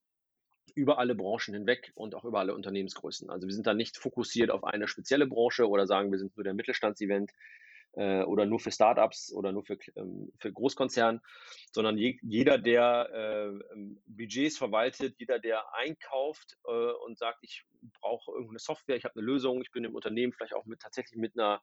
über 0.75 0.99
alle 0.99 1.15
Branchen 1.15 1.53
hinweg 1.53 1.91
und 1.95 2.15
auch 2.15 2.23
über 2.23 2.39
alle 2.39 2.53
Unternehmensgrößen. 2.53 3.29
Also 3.29 3.47
wir 3.47 3.53
sind 3.53 3.67
da 3.67 3.73
nicht 3.73 3.97
fokussiert 3.97 4.51
auf 4.51 4.63
eine 4.63 4.87
spezielle 4.87 5.27
Branche 5.27 5.67
oder 5.67 5.87
sagen, 5.87 6.11
wir 6.11 6.19
sind 6.19 6.35
nur 6.37 6.43
der 6.43 6.53
Mittelstandsevent 6.53 7.31
äh, 7.93 8.23
oder 8.23 8.45
nur 8.45 8.59
für 8.59 8.71
Startups 8.71 9.33
oder 9.33 9.51
nur 9.51 9.63
für, 9.63 9.77
ähm, 9.95 10.31
für 10.37 10.51
Großkonzerne, 10.51 11.21
sondern 11.71 11.97
je, 11.97 12.17
jeder, 12.21 12.57
der 12.57 13.09
äh, 13.13 13.73
ähm, 13.73 14.01
Budgets 14.05 14.57
verwaltet, 14.57 15.15
jeder, 15.17 15.39
der 15.39 15.73
einkauft 15.73 16.57
äh, 16.65 16.91
und 17.05 17.17
sagt, 17.17 17.39
ich 17.41 17.63
brauche 17.99 18.31
irgendeine 18.31 18.59
Software, 18.59 18.95
ich 18.95 19.03
habe 19.03 19.15
eine 19.15 19.25
Lösung, 19.25 19.61
ich 19.61 19.71
bin 19.71 19.83
im 19.83 19.95
Unternehmen 19.95 20.33
vielleicht 20.33 20.53
auch 20.53 20.65
mit 20.65 20.79
tatsächlich 20.79 21.19
mit 21.19 21.37
einer 21.37 21.61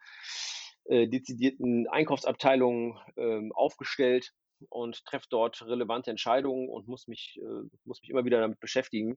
äh, 0.84 1.06
dezidierten 1.08 1.88
Einkaufsabteilung 1.88 2.98
ähm, 3.16 3.52
aufgestellt 3.52 4.32
und 4.68 5.04
treffe 5.04 5.26
dort 5.30 5.62
relevante 5.62 6.10
Entscheidungen 6.10 6.68
und 6.68 6.88
muss 6.88 7.06
mich, 7.06 7.38
äh, 7.40 7.68
muss 7.84 8.00
mich 8.00 8.10
immer 8.10 8.24
wieder 8.24 8.40
damit 8.40 8.60
beschäftigen, 8.60 9.16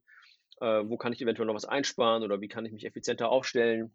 äh, 0.60 0.84
wo 0.86 0.98
kann 0.98 1.14
ich 1.14 1.22
eventuell 1.22 1.48
noch 1.48 1.56
was 1.56 1.66
einsparen 1.66 2.24
oder 2.24 2.42
wie 2.42 2.48
kann 2.48 2.66
ich 2.66 2.72
mich 2.72 2.86
effizienter 2.86 3.30
aufstellen 3.30 3.92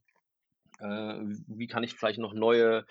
wie 0.80 1.66
kann 1.66 1.82
ich 1.82 1.94
vielleicht 1.94 2.18
noch 2.18 2.34
neue 2.34 2.84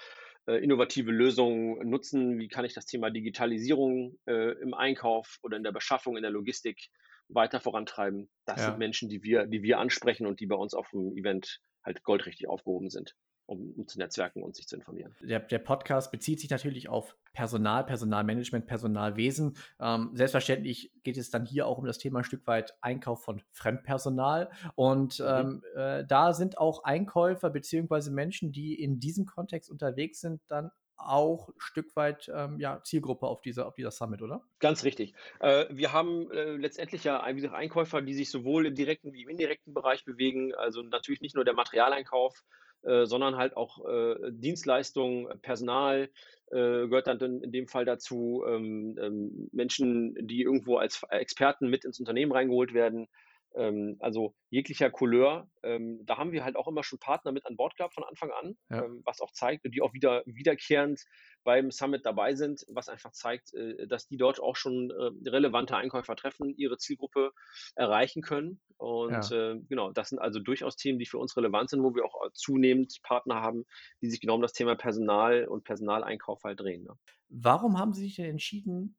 äh, 0.48 0.64
innovative 0.64 1.12
Lösungen 1.12 1.90
nutzen? 1.90 2.38
Wie 2.38 2.48
kann 2.48 2.66
ich 2.66 2.74
das 2.74 2.86
Thema 2.86 3.10
Digitalisierung 3.10 4.18
äh, 4.28 4.52
im 4.62 4.74
Einkauf 4.74 5.40
oder 5.42 5.58
in 5.58 5.64
der 5.64 5.72
Beschaffung, 5.72 6.18
in 6.18 6.24
der 6.24 6.32
Logistik 6.32 6.90
weiter 7.28 7.60
vorantreiben? 7.60 8.30
Das 8.46 8.60
ja. 8.60 8.68
sind 8.68 8.80
Menschen, 8.80 9.10
die 9.10 9.24
wir, 9.24 9.48
die 9.48 9.64
wir 9.64 9.80
ansprechen 9.80 10.28
und 10.28 10.40
die 10.40 10.48
bei 10.48 10.56
uns 10.56 10.74
auf 10.74 10.90
dem 10.92 11.18
Event 11.18 11.62
halt 11.84 12.04
goldrichtig 12.04 12.48
aufgehoben 12.48 12.90
sind. 12.90 13.16
Um, 13.46 13.74
um, 13.76 13.88
zu 13.88 14.00
netzwerken 14.00 14.44
und 14.44 14.56
sich 14.56 14.68
zu 14.68 14.76
informieren. 14.76 15.16
Der, 15.22 15.40
der, 15.40 15.60
Podcast 15.60 16.12
bezieht 16.12 16.40
sich 16.40 16.50
natürlich 16.50 16.90
auf 16.90 17.16
Personal, 17.34 17.86
Personalmanagement, 17.86 18.66
Personalwesen. 18.66 19.58
Ähm, 19.80 20.12
selbstverständlich 20.14 20.92
geht 21.04 21.18
es 21.18 21.30
dann 21.30 21.46
hier 21.46 21.68
auch 21.68 21.78
um 21.78 21.86
das 21.86 21.98
Thema 21.98 22.20
ein 22.20 22.26
Stück 22.26 22.46
weit 22.48 22.76
Einkauf 22.82 23.24
von 23.24 23.42
Fremdpersonal. 23.52 24.50
Und 24.76 25.20
mhm. 25.20 25.26
ähm, 25.28 25.64
äh, 25.76 26.06
da 26.06 26.34
sind 26.34 26.58
auch 26.58 26.84
Einkäufer 26.84 27.50
beziehungsweise 27.50 28.12
Menschen, 28.12 28.52
die 28.52 28.82
in 28.82 29.00
diesem 29.00 29.26
Kontext 29.26 29.70
unterwegs 29.70 30.22
sind, 30.22 30.42
dann 30.48 30.72
auch 30.98 31.50
ein 31.50 31.60
Stück 31.60 31.96
weit 31.96 32.32
ähm, 32.34 32.60
ja, 32.60 32.82
Zielgruppe 32.84 33.28
auf 33.28 33.42
dieser, 33.42 33.68
auf 33.68 33.76
dieser 33.76 33.92
Summit, 33.92 34.22
oder? 34.22 34.44
Ganz 34.60 34.84
richtig. 34.84 35.14
Äh, 35.40 35.66
wir 35.70 35.94
haben 35.94 36.32
äh, 36.32 36.56
letztendlich 36.56 37.04
ja 37.04 37.22
Einkäufer, 37.22 38.02
die 38.02 38.14
sich 38.14 38.30
sowohl 38.30 38.66
im 38.66 38.76
direkten 38.76 39.14
wie 39.14 39.24
im 39.24 39.30
indirekten 39.30 39.74
Bereich 39.74 40.06
bewegen. 40.06 40.54
Also 40.56 40.82
natürlich 40.82 41.22
nicht 41.22 41.36
nur 41.36 41.46
der 41.46 41.54
Materialeinkauf, 41.54 42.44
äh, 42.86 43.06
sondern 43.06 43.36
halt 43.36 43.58
auch 43.58 43.86
äh, 43.86 44.32
Dienstleistungen, 44.32 45.28
Personal 45.42 46.10
äh, 46.52 46.88
gehört 46.88 47.08
dann 47.08 47.42
in 47.42 47.52
dem 47.52 47.68
Fall 47.68 47.86
dazu, 47.86 48.44
ähm, 48.48 48.98
ähm, 49.02 49.50
Menschen, 49.52 50.16
die 50.28 50.42
irgendwo 50.42 50.78
als 50.78 51.04
Experten 51.10 51.70
mit 51.70 51.86
ins 51.86 52.00
Unternehmen 52.00 52.32
reingeholt 52.32 52.74
werden, 52.74 53.08
ähm, 53.56 53.98
also 54.00 54.36
jeglicher 54.50 54.90
Couleur. 54.90 55.50
Ähm, 55.64 56.02
da 56.06 56.18
haben 56.18 56.32
wir 56.32 56.44
halt 56.44 56.56
auch 56.56 56.68
immer 56.68 56.84
schon 56.84 57.00
Partner 57.00 57.32
mit 57.32 57.46
an 57.46 57.56
Bord 57.56 57.76
gehabt 57.76 57.94
von 57.94 58.04
Anfang 58.04 58.32
an, 58.32 58.58
ja. 58.70 58.84
ähm, 58.84 59.02
was 59.06 59.22
auch 59.22 59.32
zeigt, 59.32 59.66
die 59.66 59.82
auch 59.82 59.94
wieder 59.94 60.24
wiederkehrend 60.26 61.02
beim 61.44 61.72
Summit 61.72 62.06
dabei 62.06 62.36
sind, 62.36 62.66
was 62.70 62.90
einfach 62.90 63.12
zeigt, 63.12 63.54
äh, 63.54 63.88
dass 63.88 64.08
die 64.08 64.18
dort 64.18 64.40
auch 64.40 64.56
schon 64.56 64.92
äh, 64.92 65.30
relevante 65.30 65.76
Einkäufer 65.76 66.16
treffen, 66.16 66.54
ihre 66.58 66.78
Zielgruppe 66.78 67.32
erreichen 67.76 68.22
können. 68.22 68.62
Und 68.78 69.30
ja. 69.30 69.52
äh, 69.54 69.60
genau, 69.70 69.92
das 69.92 70.10
sind 70.10 70.20
also 70.20 70.40
durchaus 70.40 70.76
Themen, 70.76 71.00
die 71.00 71.06
für 71.06 71.18
uns 71.18 71.38
relevant 71.38 71.70
sind, 71.70 71.84
wo 71.84 71.96
wir 71.96 72.06
auch 72.06 72.32
zunehmend 72.34 73.00
Partner 73.04 73.42
haben, 73.42 73.66
die 74.02 74.10
sich 74.10 74.20
genau 74.20 74.36
um 74.36 74.42
das 74.42 74.54
Thema 74.54 74.76
Personal 74.76 75.46
und 75.48 75.64
Personaleinkauf 75.64 76.44
halt 76.44 76.60
drehen. 76.60 76.84
Ne? 76.84 76.94
Warum 77.30 77.80
haben 77.80 77.94
Sie 77.94 78.04
sich 78.04 78.16
denn 78.16 78.26
entschieden, 78.26 78.98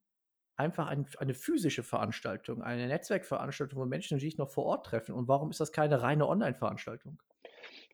einfach 0.57 0.87
ein, 0.87 1.07
eine 1.19 1.35
physische 1.35 1.83
Veranstaltung, 1.83 2.63
eine 2.63 2.87
Netzwerkveranstaltung, 2.89 3.79
wo 3.79 3.85
Menschen 3.85 4.19
sich 4.19 4.39
noch 4.39 4.51
vor 4.51 4.65
Ort 4.65 4.87
treffen. 4.87 5.15
Und 5.15 5.29
warum 5.29 5.51
ist 5.51 5.61
das 5.61 5.73
keine 5.73 6.03
reine 6.03 6.27
Online-Veranstaltung? 6.27 7.19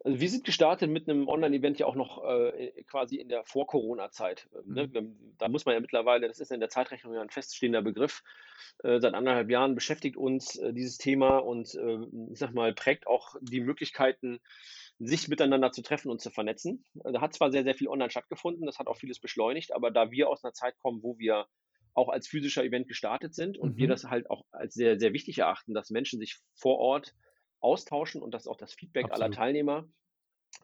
Also 0.04 0.21
wir 0.21 0.28
sind 0.28 0.45
gestartet 0.45 0.90
mit 0.90 1.09
einem 1.09 1.28
Online-Event 1.28 1.78
ja 1.78 1.87
auch 1.87 1.95
noch 1.95 2.25
äh, 2.25 2.83
quasi 2.88 3.16
in 3.16 3.28
der 3.28 3.45
Vor-Corona-Zeit. 3.45 4.49
Ähm, 4.54 4.75
ne? 4.75 4.87
Mhm. 4.88 5.35
Da 5.38 5.49
muss 5.49 5.64
man 5.64 5.75
ja 5.75 5.81
mittlerweile, 5.81 6.26
das 6.26 6.40
ist 6.40 6.50
in 6.50 6.61
der 6.61 6.71
Zeitrechnung 6.71 7.14
ja 7.14 7.21
ein 7.21 7.31
feststehender 7.31 7.83
Begriff, 7.83 8.23
äh, 8.83 8.99
seit 9.00 9.14
anderthalb 9.14 9.50
Jahren 9.50 9.75
beschäftigt 9.75 10.16
uns 10.16 10.57
äh, 10.57 10.73
dieses 10.73 10.99
Thema 10.99 11.38
und 11.38 11.75
äh, 11.75 11.99
ich 12.33 12.38
sag 12.38 12.52
mal, 12.52 12.75
prägt 12.75 13.07
auch 13.07 13.37
die 13.40 13.61
Möglichkeiten, 13.61 14.40
sich 14.99 15.28
miteinander 15.28 15.73
zu 15.73 15.83
treffen 15.83 16.11
und 16.11 16.21
zu 16.21 16.31
vernetzen. 16.31 16.85
Da 16.95 17.21
hat 17.21 17.35
zwar 17.35 17.50
sehr, 17.50 17.64
sehr 17.64 17.75
viel 17.75 17.88
online 17.88 18.11
stattgefunden, 18.11 18.66
das 18.66 18.78
hat 18.78 18.87
auch 18.87 18.97
vieles 18.97 19.21
beschleunigt, 19.21 19.73
aber 19.73 19.90
da 19.90 20.11
wir 20.11 20.28
aus 20.28 20.45
einer 20.45 20.52
Zeit 20.52 20.78
kommen, 20.78 21.02
wo 21.02 21.19
wir 21.19 21.47
auch 21.95 22.09
als 22.09 22.29
physischer 22.29 22.65
Event 22.65 22.89
gestartet 22.89 23.35
sind 23.35 23.59
und 23.59 23.75
mhm. 23.75 23.79
wir 23.79 23.89
das 23.89 24.05
halt 24.05 24.31
auch 24.31 24.45
als 24.51 24.75
sehr, 24.75 24.99
sehr 24.99 25.13
wichtig 25.13 25.39
erachten, 25.39 25.75
dass 25.75 25.91
Menschen 25.91 26.19
sich 26.19 26.39
vor 26.55 26.79
Ort 26.79 27.15
austauschen 27.61 28.23
und 28.23 28.33
das 28.33 28.43
ist 28.43 28.49
auch 28.49 28.57
das 28.57 28.75
Feedback 28.75 29.07
Absolut. 29.07 29.23
aller 29.23 29.35
Teilnehmer. 29.35 29.89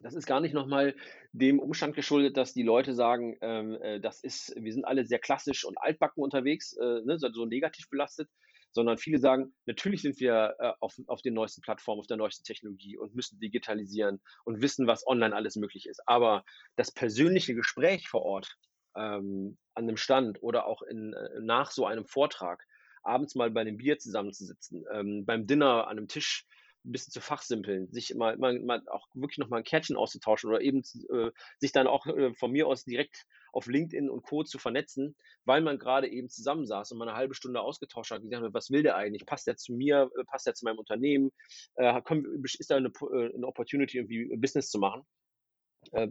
Das 0.01 0.13
ist 0.13 0.27
gar 0.27 0.39
nicht 0.39 0.53
nochmal 0.53 0.95
dem 1.31 1.59
Umstand 1.59 1.95
geschuldet, 1.95 2.37
dass 2.37 2.53
die 2.53 2.63
Leute 2.63 2.93
sagen, 2.93 3.37
ähm, 3.41 3.75
äh, 3.81 3.99
das 3.99 4.21
ist, 4.21 4.53
wir 4.55 4.71
sind 4.71 4.85
alle 4.85 5.05
sehr 5.05 5.19
klassisch 5.19 5.65
und 5.65 5.77
altbacken 5.77 6.23
unterwegs, 6.23 6.73
äh, 6.73 7.01
ne, 7.03 7.17
so 7.17 7.45
negativ 7.45 7.89
belastet, 7.89 8.29
sondern 8.71 8.97
viele 8.97 9.17
sagen, 9.17 9.53
natürlich 9.65 10.01
sind 10.01 10.19
wir 10.19 10.55
äh, 10.59 10.73
auf, 10.79 10.95
auf 11.07 11.21
den 11.21 11.33
neuesten 11.33 11.61
Plattformen, 11.61 11.99
auf 11.99 12.07
der 12.07 12.17
neuesten 12.17 12.43
Technologie 12.43 12.97
und 12.97 13.15
müssen 13.15 13.39
digitalisieren 13.39 14.21
und 14.45 14.61
wissen, 14.61 14.87
was 14.87 15.05
online 15.07 15.35
alles 15.35 15.55
möglich 15.55 15.87
ist. 15.87 16.01
Aber 16.07 16.43
das 16.75 16.91
persönliche 16.91 17.55
Gespräch 17.55 18.07
vor 18.07 18.21
Ort, 18.21 18.57
ähm, 18.95 19.57
an 19.73 19.83
einem 19.83 19.97
Stand 19.97 20.41
oder 20.41 20.65
auch 20.65 20.81
in, 20.81 21.13
äh, 21.13 21.39
nach 21.41 21.71
so 21.71 21.85
einem 21.85 22.05
Vortrag 22.05 22.65
abends 23.03 23.35
mal 23.35 23.51
bei 23.51 23.61
einem 23.61 23.77
Bier 23.77 23.97
zusammenzusitzen, 23.97 24.85
ähm, 24.91 25.25
beim 25.25 25.47
Dinner 25.47 25.87
an 25.87 25.97
einem 25.97 26.07
Tisch 26.07 26.45
ein 26.85 26.91
bisschen 26.91 27.11
zu 27.11 27.21
fachsimpeln, 27.21 27.91
sich 27.91 28.15
mal, 28.15 28.37
mal, 28.37 28.59
mal 28.59 28.81
auch 28.89 29.07
wirklich 29.13 29.37
nochmal 29.37 29.59
ein 29.59 29.65
Kärtchen 29.65 29.97
auszutauschen 29.97 30.49
oder 30.49 30.61
eben 30.61 30.81
äh, 31.11 31.31
sich 31.57 31.71
dann 31.71 31.87
auch 31.87 32.05
äh, 32.07 32.33
von 32.33 32.51
mir 32.51 32.67
aus 32.67 32.85
direkt 32.85 33.25
auf 33.51 33.67
LinkedIn 33.67 34.09
und 34.09 34.23
Co. 34.23 34.43
zu 34.43 34.59
vernetzen, 34.59 35.15
weil 35.43 35.61
man 35.61 35.79
gerade 35.79 36.07
eben 36.07 36.29
zusammensaß 36.29 36.91
und 36.91 36.99
man 36.99 37.09
eine 37.09 37.17
halbe 37.17 37.35
Stunde 37.35 37.61
ausgetauscht 37.61 38.11
hat, 38.11 38.21
gesagt 38.21 38.43
hat, 38.43 38.53
was 38.53 38.69
will 38.69 38.83
der 38.83 38.95
eigentlich? 38.95 39.25
Passt 39.25 39.47
der 39.47 39.57
zu 39.57 39.73
mir? 39.73 40.09
Äh, 40.17 40.23
passt 40.25 40.47
der 40.47 40.53
zu 40.53 40.65
meinem 40.65 40.79
Unternehmen? 40.79 41.31
Äh, 41.75 41.99
ist 42.43 42.71
da 42.71 42.77
eine, 42.77 42.89
äh, 42.89 43.33
eine 43.35 43.47
Opportunity, 43.47 43.97
irgendwie 43.97 44.35
Business 44.37 44.69
zu 44.69 44.79
machen? 44.79 45.03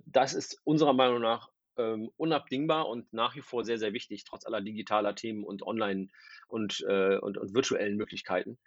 Das 0.06 0.32
ist 0.32 0.58
unserer 0.64 0.94
Meinung 0.94 1.20
nach 1.20 1.50
ähm, 1.78 2.10
unabdingbar 2.16 2.88
und 2.88 3.12
nach 3.12 3.34
wie 3.36 3.40
vor 3.40 3.64
sehr, 3.64 3.78
sehr 3.78 3.92
wichtig, 3.92 4.24
trotz 4.24 4.44
aller 4.46 4.60
digitaler 4.60 5.14
Themen 5.14 5.44
und 5.44 5.62
Online- 5.62 6.08
und, 6.48 6.84
äh, 6.88 7.18
und, 7.18 7.38
und 7.38 7.54
virtuellen 7.54 7.96
Möglichkeiten. 7.96 8.58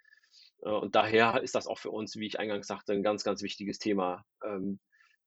Äh, 0.62 0.70
und 0.70 0.94
daher 0.94 1.42
ist 1.42 1.54
das 1.54 1.66
auch 1.66 1.78
für 1.78 1.90
uns, 1.90 2.16
wie 2.16 2.26
ich 2.26 2.40
eingangs 2.40 2.66
sagte, 2.66 2.92
ein 2.92 3.02
ganz, 3.02 3.24
ganz 3.24 3.42
wichtiges 3.42 3.78
Thema, 3.78 4.24
ähm, 4.44 4.80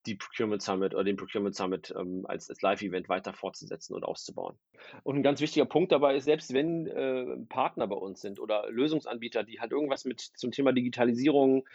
die 0.05 0.15
Procurement 0.15 0.61
Summit 0.61 0.93
oder 0.93 1.03
den 1.03 1.17
Procurement 1.17 1.55
Summit 1.55 1.93
ähm, 1.97 2.25
als, 2.27 2.49
als 2.49 2.61
Live-Event 2.61 3.09
weiter 3.09 3.33
fortzusetzen 3.33 3.95
und 3.95 4.03
auszubauen. 4.03 4.57
Und 5.03 5.15
ein 5.15 5.23
ganz 5.23 5.41
wichtiger 5.41 5.65
Punkt 5.65 5.91
dabei 5.91 6.15
ist, 6.15 6.25
selbst 6.25 6.53
wenn 6.53 6.87
äh, 6.87 7.37
Partner 7.49 7.87
bei 7.87 7.95
uns 7.95 8.21
sind 8.21 8.39
oder 8.39 8.69
Lösungsanbieter, 8.69 9.43
die 9.43 9.59
halt 9.59 9.71
irgendwas 9.71 10.05
mit 10.05 10.21
zum 10.21 10.51
Thema 10.51 10.73
Digitalisierung 10.73 11.67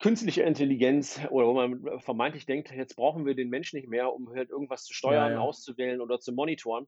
künstliche 0.00 0.42
Intelligenz 0.42 1.20
oder 1.30 1.46
wo 1.46 1.54
man 1.54 2.00
vermeintlich 2.00 2.46
denkt, 2.46 2.72
jetzt 2.72 2.96
brauchen 2.96 3.26
wir 3.26 3.34
den 3.34 3.50
Menschen 3.50 3.76
nicht 3.76 3.88
mehr, 3.88 4.12
um 4.12 4.34
halt 4.34 4.50
irgendwas 4.50 4.84
zu 4.84 4.94
steuern, 4.94 5.32
ja, 5.32 5.38
ja. 5.38 5.40
auszuwählen 5.40 6.00
oder 6.00 6.18
zu 6.18 6.32
monitoren. 6.32 6.86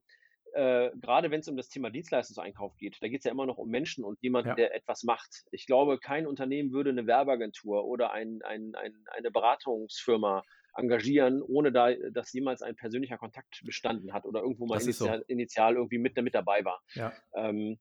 Äh, 0.53 0.91
gerade 0.95 1.31
wenn 1.31 1.39
es 1.39 1.47
um 1.47 1.57
das 1.57 1.69
Thema 1.69 1.89
Dienstleistungseinkauf 1.89 2.75
geht, 2.77 2.97
da 3.01 3.07
geht 3.07 3.19
es 3.19 3.25
ja 3.25 3.31
immer 3.31 3.45
noch 3.45 3.57
um 3.57 3.69
Menschen 3.69 4.03
und 4.03 4.21
jemanden, 4.21 4.49
ja. 4.49 4.55
der 4.55 4.75
etwas 4.75 5.03
macht. 5.03 5.43
Ich 5.51 5.65
glaube, 5.65 5.99
kein 5.99 6.27
Unternehmen 6.27 6.71
würde 6.71 6.89
eine 6.89 7.07
Werbeagentur 7.07 7.85
oder 7.85 8.11
ein, 8.11 8.41
ein, 8.43 8.73
ein, 8.75 8.93
eine 9.07 9.31
Beratungsfirma 9.31 10.43
engagieren, 10.75 11.41
ohne 11.41 11.71
da, 11.71 11.93
dass 12.11 12.33
jemals 12.33 12.61
ein 12.61 12.75
persönlicher 12.75 13.17
Kontakt 13.17 13.61
bestanden 13.63 14.13
hat 14.13 14.25
oder 14.25 14.41
irgendwo 14.41 14.65
mal 14.65 14.81
initial, 14.81 15.19
so. 15.19 15.25
initial, 15.27 15.75
irgendwie 15.75 15.99
mit, 15.99 16.17
mit 16.17 16.33
dabei 16.33 16.65
war. 16.65 16.81
Ja. 16.93 17.13
Ähm, 17.35 17.79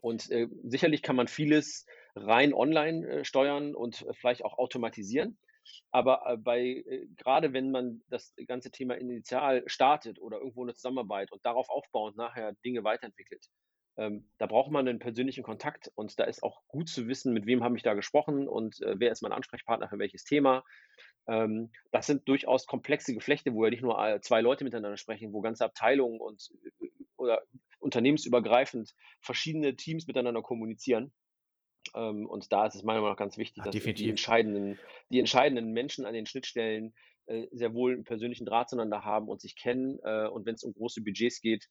und 0.00 0.30
äh, 0.30 0.48
sicherlich 0.64 1.02
kann 1.02 1.16
man 1.16 1.28
vieles 1.28 1.86
rein 2.14 2.54
online 2.54 3.06
äh, 3.08 3.24
steuern 3.24 3.74
und 3.74 4.02
äh, 4.02 4.14
vielleicht 4.14 4.44
auch 4.44 4.58
automatisieren. 4.58 5.38
Aber 5.90 6.22
äh, 6.26 6.36
bei, 6.36 6.84
gerade 7.16 7.52
wenn 7.52 7.70
man 7.70 8.02
das 8.08 8.34
ganze 8.46 8.70
Thema 8.70 8.94
initial 8.94 9.62
startet 9.66 10.20
oder 10.20 10.38
irgendwo 10.38 10.62
eine 10.62 10.74
Zusammenarbeit 10.74 11.32
und 11.32 11.44
darauf 11.44 11.68
aufbauend 11.68 12.16
nachher 12.16 12.54
Dinge 12.64 12.84
weiterentwickelt, 12.84 13.48
ähm, 13.96 14.28
da 14.38 14.46
braucht 14.46 14.70
man 14.70 14.88
einen 14.88 14.98
persönlichen 14.98 15.44
Kontakt 15.44 15.90
und 15.94 16.18
da 16.18 16.24
ist 16.24 16.42
auch 16.42 16.62
gut 16.66 16.88
zu 16.88 17.08
wissen, 17.08 17.34
mit 17.34 17.46
wem 17.46 17.62
habe 17.62 17.76
ich 17.76 17.82
da 17.82 17.94
gesprochen 17.94 18.48
und 18.48 18.80
äh, 18.82 18.98
wer 18.98 19.12
ist 19.12 19.22
mein 19.22 19.32
Ansprechpartner 19.32 19.88
für 19.88 19.98
welches 19.98 20.24
Thema. 20.24 20.64
Ähm, 21.28 21.70
das 21.92 22.06
sind 22.06 22.26
durchaus 22.26 22.66
komplexe 22.66 23.14
Geflechte, 23.14 23.52
wo 23.54 23.64
ja 23.64 23.70
nicht 23.70 23.82
nur 23.82 24.18
zwei 24.22 24.40
Leute 24.40 24.64
miteinander 24.64 24.96
sprechen, 24.96 25.32
wo 25.32 25.40
ganze 25.40 25.64
Abteilungen 25.64 26.20
und 26.20 26.50
oder 27.16 27.42
unternehmensübergreifend 27.78 28.94
verschiedene 29.20 29.76
Teams 29.76 30.06
miteinander 30.06 30.42
kommunizieren. 30.42 31.12
Ähm, 31.94 32.26
und 32.26 32.52
da 32.52 32.66
ist 32.66 32.74
es 32.74 32.82
meiner 32.82 33.00
Meinung 33.00 33.12
nach 33.12 33.18
ganz 33.18 33.36
wichtig, 33.36 33.62
Ach, 33.66 33.70
dass 33.70 33.82
die 33.82 34.08
entscheidenden, 34.08 34.78
die 35.10 35.18
entscheidenden 35.18 35.72
Menschen 35.72 36.06
an 36.06 36.14
den 36.14 36.26
Schnittstellen 36.26 36.94
äh, 37.26 37.46
sehr 37.52 37.74
wohl 37.74 37.92
einen 37.92 38.04
persönlichen 38.04 38.46
Draht 38.46 38.70
zueinander 38.70 39.04
haben 39.04 39.28
und 39.28 39.40
sich 39.40 39.56
kennen. 39.56 39.98
Äh, 40.02 40.28
und 40.28 40.46
wenn 40.46 40.54
es 40.54 40.64
um 40.64 40.72
große 40.72 41.02
Budgets 41.02 41.40
geht, 41.40 41.68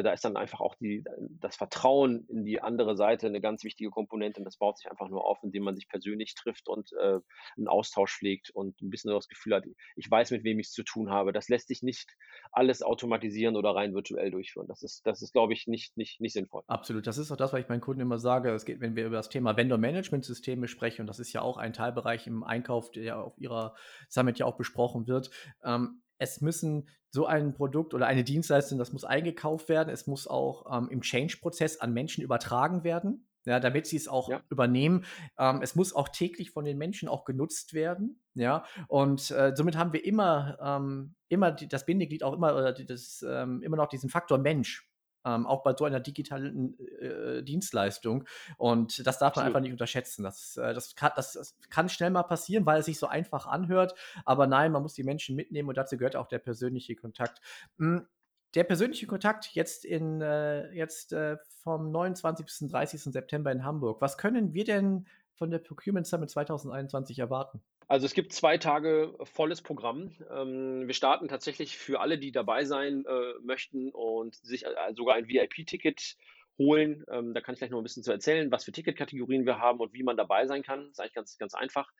da 0.00 0.12
ist 0.12 0.24
dann 0.24 0.36
einfach 0.36 0.60
auch 0.60 0.74
die, 0.76 1.04
das 1.40 1.56
Vertrauen 1.56 2.24
in 2.28 2.44
die 2.44 2.62
andere 2.62 2.96
Seite 2.96 3.26
eine 3.26 3.42
ganz 3.42 3.62
wichtige 3.62 3.90
Komponente 3.90 4.40
und 4.40 4.44
das 4.44 4.56
baut 4.56 4.78
sich 4.78 4.90
einfach 4.90 5.08
nur 5.08 5.26
auf, 5.26 5.38
indem 5.42 5.64
man 5.64 5.74
sich 5.74 5.88
persönlich 5.88 6.34
trifft 6.34 6.68
und 6.68 6.92
äh, 6.94 7.18
einen 7.56 7.68
Austausch 7.68 8.16
pflegt 8.16 8.50
und 8.50 8.80
ein 8.80 8.88
bisschen 8.88 9.12
das 9.12 9.28
Gefühl 9.28 9.54
hat, 9.54 9.64
ich 9.96 10.10
weiß, 10.10 10.30
mit 10.30 10.44
wem 10.44 10.58
ich 10.58 10.68
es 10.68 10.72
zu 10.72 10.82
tun 10.82 11.10
habe. 11.10 11.32
Das 11.32 11.48
lässt 11.48 11.68
sich 11.68 11.82
nicht 11.82 12.16
alles 12.52 12.82
automatisieren 12.82 13.56
oder 13.56 13.74
rein 13.74 13.92
virtuell 13.94 14.30
durchführen. 14.30 14.66
Das 14.66 14.82
ist, 14.82 15.06
das 15.06 15.20
ist, 15.20 15.32
glaube 15.32 15.52
ich, 15.52 15.66
nicht, 15.66 15.96
nicht, 15.96 16.20
nicht 16.20 16.32
sinnvoll. 16.32 16.62
Absolut. 16.68 17.06
Das 17.06 17.18
ist 17.18 17.30
auch 17.30 17.36
das, 17.36 17.52
was 17.52 17.60
ich 17.60 17.68
meinen 17.68 17.80
Kunden 17.80 18.00
immer 18.00 18.18
sage. 18.18 18.50
Es 18.50 18.64
geht, 18.64 18.80
wenn 18.80 18.96
wir 18.96 19.06
über 19.06 19.16
das 19.16 19.28
Thema 19.28 19.56
Vendor-Management-Systeme 19.56 20.68
sprechen, 20.68 21.02
und 21.02 21.06
das 21.06 21.18
ist 21.18 21.32
ja 21.32 21.42
auch 21.42 21.58
ein 21.58 21.72
Teilbereich 21.72 22.26
im 22.26 22.44
Einkauf, 22.44 22.90
der 22.90 23.18
auf 23.18 23.36
Ihrer 23.38 23.74
Summit 24.08 24.38
ja 24.38 24.46
auch 24.46 24.56
besprochen 24.56 25.06
wird. 25.06 25.30
Ähm, 25.64 26.02
es 26.22 26.40
müssen 26.40 26.88
so 27.10 27.26
ein 27.26 27.52
Produkt 27.52 27.92
oder 27.92 28.06
eine 28.06 28.24
Dienstleistung, 28.24 28.78
das 28.78 28.92
muss 28.92 29.04
eingekauft 29.04 29.68
werden. 29.68 29.90
Es 29.90 30.06
muss 30.06 30.26
auch 30.26 30.64
ähm, 30.74 30.88
im 30.88 31.02
Change-Prozess 31.02 31.80
an 31.80 31.92
Menschen 31.92 32.22
übertragen 32.22 32.84
werden, 32.84 33.26
ja, 33.44 33.60
damit 33.60 33.86
sie 33.86 33.96
es 33.96 34.08
auch 34.08 34.30
ja. 34.30 34.40
übernehmen. 34.48 35.04
Ähm, 35.38 35.60
es 35.62 35.74
muss 35.74 35.94
auch 35.94 36.08
täglich 36.08 36.52
von 36.52 36.64
den 36.64 36.78
Menschen 36.78 37.08
auch 37.08 37.24
genutzt 37.24 37.74
werden. 37.74 38.22
Ja, 38.34 38.64
und 38.88 39.30
äh, 39.30 39.52
somit 39.54 39.76
haben 39.76 39.92
wir 39.92 40.04
immer, 40.04 40.56
ähm, 40.62 41.14
immer 41.28 41.50
die, 41.52 41.68
das 41.68 41.84
Bindeglied 41.84 42.22
auch 42.22 42.32
immer, 42.32 42.54
oder 42.54 42.72
das, 42.72 43.22
ähm, 43.28 43.62
immer 43.62 43.76
noch 43.76 43.88
diesen 43.88 44.08
Faktor 44.08 44.38
Mensch 44.38 44.88
ähm, 45.24 45.46
auch 45.46 45.62
bei 45.62 45.74
so 45.76 45.84
einer 45.84 46.00
digitalen 46.00 46.78
äh, 46.98 47.42
Dienstleistung. 47.42 48.24
Und 48.56 49.06
das 49.06 49.18
darf 49.18 49.36
man 49.36 49.42
Absolut. 49.42 49.46
einfach 49.46 49.60
nicht 49.60 49.72
unterschätzen. 49.72 50.22
Das, 50.22 50.56
äh, 50.56 50.74
das, 50.74 50.94
kann, 50.94 51.12
das, 51.16 51.32
das 51.32 51.56
kann 51.70 51.88
schnell 51.88 52.10
mal 52.10 52.22
passieren, 52.22 52.66
weil 52.66 52.80
es 52.80 52.86
sich 52.86 52.98
so 52.98 53.06
einfach 53.06 53.46
anhört. 53.46 53.94
Aber 54.24 54.46
nein, 54.46 54.72
man 54.72 54.82
muss 54.82 54.94
die 54.94 55.04
Menschen 55.04 55.36
mitnehmen 55.36 55.68
und 55.68 55.76
dazu 55.76 55.96
gehört 55.96 56.16
auch 56.16 56.28
der 56.28 56.38
persönliche 56.38 56.96
Kontakt. 56.96 57.40
Hm, 57.78 58.06
der 58.54 58.64
persönliche 58.64 59.06
Kontakt 59.06 59.46
jetzt 59.54 59.84
in 59.84 60.20
äh, 60.20 60.70
jetzt 60.72 61.12
äh, 61.12 61.38
vom 61.62 61.90
29. 61.90 62.44
bis 62.44 62.58
30. 62.58 63.04
September 63.04 63.50
in 63.50 63.64
Hamburg. 63.64 64.00
Was 64.00 64.18
können 64.18 64.52
wir 64.52 64.64
denn 64.64 65.06
von 65.42 65.50
der 65.50 65.58
Procurement 65.58 66.06
Summit 66.06 66.30
2021 66.30 67.18
erwarten? 67.18 67.60
Also 67.88 68.06
es 68.06 68.14
gibt 68.14 68.32
zwei 68.32 68.58
Tage 68.58 69.12
volles 69.24 69.60
Programm. 69.60 70.12
Ähm, 70.30 70.86
wir 70.86 70.94
starten 70.94 71.26
tatsächlich 71.26 71.76
für 71.76 71.98
alle, 71.98 72.16
die 72.16 72.30
dabei 72.30 72.64
sein 72.64 73.04
äh, 73.04 73.32
möchten 73.42 73.90
und 73.90 74.36
sich 74.36 74.64
äh, 74.64 74.68
sogar 74.94 75.16
ein 75.16 75.26
VIP-Ticket 75.26 76.16
holen. 76.58 77.04
Ähm, 77.10 77.34
da 77.34 77.40
kann 77.40 77.54
ich 77.54 77.58
gleich 77.58 77.72
noch 77.72 77.78
ein 77.78 77.82
bisschen 77.82 78.04
zu 78.04 78.12
erzählen, 78.12 78.52
was 78.52 78.62
für 78.62 78.70
Ticketkategorien 78.70 79.44
wir 79.44 79.58
haben 79.58 79.80
und 79.80 79.92
wie 79.94 80.04
man 80.04 80.16
dabei 80.16 80.46
sein 80.46 80.62
kann. 80.62 80.82
Das 80.82 80.90
ist 80.90 81.00
eigentlich 81.00 81.14
ganz, 81.14 81.38
ganz 81.38 81.54
einfach. 81.54 81.90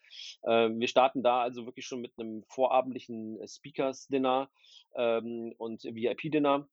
Ähm, 0.47 0.79
wir 0.79 0.87
starten 0.87 1.25
da 1.25 1.43
also 1.43 1.67
wirklich 1.67 1.87
schon 1.87 2.01
mit 2.01 2.13
einem 2.17 2.45
vorabendlichen 2.45 3.41
Speakers-Dinner 3.45 4.51
und 4.95 5.83
VIP-Dinner. 5.83 6.69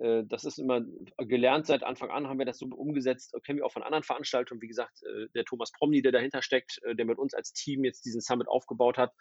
Äh, 0.00 0.24
das 0.24 0.44
ist 0.44 0.58
immer 0.58 0.82
gelernt 1.18 1.66
seit 1.66 1.82
Anfang 1.82 2.10
an, 2.10 2.28
haben 2.28 2.38
wir 2.38 2.46
das 2.46 2.58
so 2.58 2.66
umgesetzt, 2.66 3.34
kennen 3.44 3.58
wir 3.58 3.66
auch 3.66 3.72
von 3.72 3.82
anderen 3.82 4.02
Veranstaltungen. 4.02 4.60
Wie 4.60 4.68
gesagt, 4.68 5.02
äh, 5.02 5.28
der 5.34 5.44
Thomas 5.44 5.72
Promny, 5.72 6.02
der 6.02 6.12
dahinter 6.12 6.42
steckt, 6.42 6.80
äh, 6.84 6.94
der 6.94 7.06
mit 7.06 7.18
uns 7.18 7.34
als 7.34 7.52
Team 7.52 7.84
jetzt 7.84 8.04
diesen 8.04 8.20
Summit 8.20 8.48
aufgebaut 8.48 8.98
hat, 8.98 9.12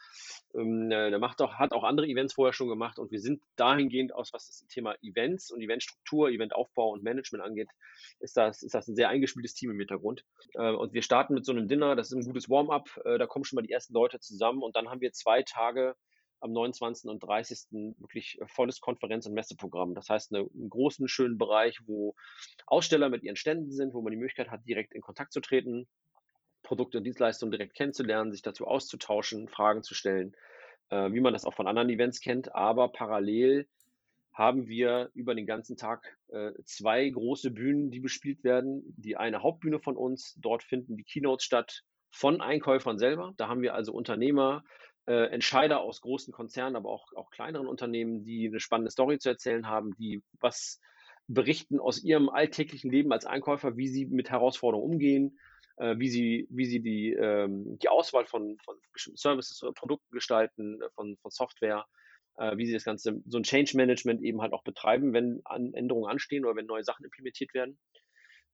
ähm, 0.55 0.89
der 0.89 1.19
macht 1.19 1.41
auch, 1.41 1.53
hat 1.55 1.73
auch 1.73 1.83
andere 1.83 2.07
Events 2.07 2.33
vorher 2.33 2.53
schon 2.53 2.67
gemacht 2.67 2.99
und 2.99 3.11
wir 3.11 3.19
sind 3.19 3.41
dahingehend 3.55 4.13
aus, 4.13 4.33
was 4.33 4.47
das 4.47 4.65
Thema 4.67 4.95
Events 5.01 5.51
und 5.51 5.61
Eventstruktur, 5.61 6.29
Eventaufbau 6.29 6.91
und 6.91 7.03
Management 7.03 7.43
angeht, 7.43 7.69
ist 8.19 8.37
das, 8.37 8.63
ist 8.63 8.73
das 8.73 8.87
ein 8.87 8.95
sehr 8.95 9.09
eingespieltes 9.09 9.53
Team 9.53 9.71
im 9.71 9.79
Hintergrund. 9.79 10.23
Und 10.53 10.93
wir 10.93 11.01
starten 11.01 11.33
mit 11.33 11.45
so 11.45 11.51
einem 11.51 11.67
Dinner, 11.67 11.95
das 11.95 12.11
ist 12.11 12.17
ein 12.17 12.25
gutes 12.25 12.49
Warm-up, 12.49 12.89
da 13.03 13.25
kommen 13.27 13.45
schon 13.45 13.57
mal 13.57 13.61
die 13.61 13.71
ersten 13.71 13.93
Leute 13.93 14.19
zusammen 14.19 14.61
und 14.61 14.75
dann 14.75 14.89
haben 14.89 15.01
wir 15.01 15.11
zwei 15.11 15.43
Tage 15.43 15.95
am 16.43 16.51
29. 16.51 17.09
und 17.09 17.23
30. 17.23 17.95
wirklich 17.99 18.39
äh, 18.41 18.47
volles 18.47 18.81
Konferenz- 18.81 19.25
und 19.25 19.33
Messeprogramm. 19.33 19.95
Das 19.95 20.09
heißt, 20.09 20.33
eine, 20.33 20.47
einen 20.53 20.69
großen, 20.69 21.07
schönen 21.07 21.37
Bereich, 21.37 21.79
wo 21.85 22.15
Aussteller 22.65 23.09
mit 23.09 23.23
ihren 23.23 23.35
Ständen 23.35 23.71
sind, 23.71 23.93
wo 23.93 24.01
man 24.01 24.11
die 24.11 24.17
Möglichkeit 24.17 24.51
hat, 24.51 24.65
direkt 24.67 24.93
in 24.93 25.01
Kontakt 25.01 25.33
zu 25.33 25.39
treten, 25.39 25.87
Produkte 26.61 26.97
und 26.97 27.03
Dienstleistungen 27.03 27.51
direkt 27.51 27.75
kennenzulernen, 27.75 28.31
sich 28.31 28.41
dazu 28.41 28.67
auszutauschen, 28.67 29.47
Fragen 29.47 29.83
zu 29.83 29.93
stellen, 29.93 30.35
äh, 30.89 31.11
wie 31.11 31.21
man 31.21 31.33
das 31.33 31.45
auch 31.45 31.53
von 31.53 31.67
anderen 31.67 31.89
Events 31.89 32.19
kennt. 32.19 32.53
Aber 32.53 32.89
parallel 32.89 33.67
haben 34.33 34.67
wir 34.67 35.11
über 35.13 35.35
den 35.35 35.45
ganzen 35.45 35.77
Tag 35.77 36.17
äh, 36.29 36.51
zwei 36.65 37.07
große 37.07 37.51
Bühnen, 37.51 37.91
die 37.91 37.99
bespielt 37.99 38.43
werden. 38.43 38.83
Die 38.97 39.15
eine 39.15 39.43
Hauptbühne 39.43 39.79
von 39.79 39.95
uns, 39.95 40.35
dort 40.39 40.63
finden 40.63 40.97
die 40.97 41.03
Keynotes 41.03 41.45
statt 41.45 41.83
von 42.09 42.41
Einkäufern 42.41 42.97
selber. 42.97 43.33
Da 43.37 43.47
haben 43.47 43.61
wir 43.61 43.75
also 43.75 43.93
Unternehmer, 43.93 44.63
äh, 45.05 45.27
Entscheider 45.27 45.81
aus 45.81 46.01
großen 46.01 46.33
Konzernen, 46.33 46.75
aber 46.75 46.89
auch, 46.89 47.11
auch 47.13 47.29
kleineren 47.29 47.67
Unternehmen, 47.67 48.23
die 48.23 48.47
eine 48.47 48.59
spannende 48.59 48.91
Story 48.91 49.19
zu 49.19 49.29
erzählen 49.29 49.67
haben, 49.67 49.95
die 49.97 50.23
was 50.39 50.79
berichten 51.27 51.79
aus 51.79 52.03
ihrem 52.03 52.29
alltäglichen 52.29 52.91
Leben 52.91 53.11
als 53.11 53.25
Einkäufer, 53.25 53.77
wie 53.77 53.87
sie 53.87 54.05
mit 54.05 54.29
Herausforderungen 54.29 54.93
umgehen, 54.93 55.39
äh, 55.77 55.95
wie 55.97 56.09
sie, 56.09 56.47
wie 56.49 56.65
sie 56.65 56.81
die, 56.81 57.13
ähm, 57.13 57.79
die 57.79 57.89
Auswahl 57.89 58.25
von, 58.25 58.57
von 58.63 58.77
bestimmten 58.91 59.17
Services 59.17 59.61
oder 59.63 59.73
Produkten 59.73 60.11
gestalten, 60.11 60.81
äh, 60.81 60.89
von, 60.95 61.17
von 61.17 61.31
Software, 61.31 61.85
äh, 62.37 62.57
wie 62.57 62.65
sie 62.65 62.73
das 62.73 62.83
Ganze, 62.83 63.21
so 63.25 63.37
ein 63.37 63.43
Change 63.43 63.75
Management 63.75 64.21
eben 64.21 64.41
halt 64.41 64.53
auch 64.53 64.63
betreiben, 64.63 65.13
wenn 65.13 65.41
an 65.45 65.73
Änderungen 65.73 66.09
anstehen 66.09 66.45
oder 66.45 66.55
wenn 66.55 66.65
neue 66.65 66.83
Sachen 66.83 67.05
implementiert 67.05 67.53
werden. 67.53 67.77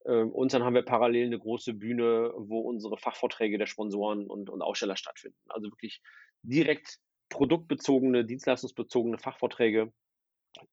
Ähm, 0.06 0.30
und 0.30 0.52
dann 0.54 0.64
haben 0.64 0.74
wir 0.74 0.82
parallel 0.82 1.26
eine 1.26 1.38
große 1.38 1.74
Bühne, 1.74 2.32
wo 2.36 2.60
unsere 2.60 2.96
Fachvorträge 2.96 3.58
der 3.58 3.66
Sponsoren 3.66 4.26
und, 4.26 4.48
und 4.48 4.62
Aussteller 4.62 4.96
stattfinden. 4.96 5.38
Also 5.48 5.70
wirklich 5.70 6.00
direkt 6.42 6.98
produktbezogene, 7.28 8.24
dienstleistungsbezogene 8.24 9.18
Fachvorträge 9.18 9.92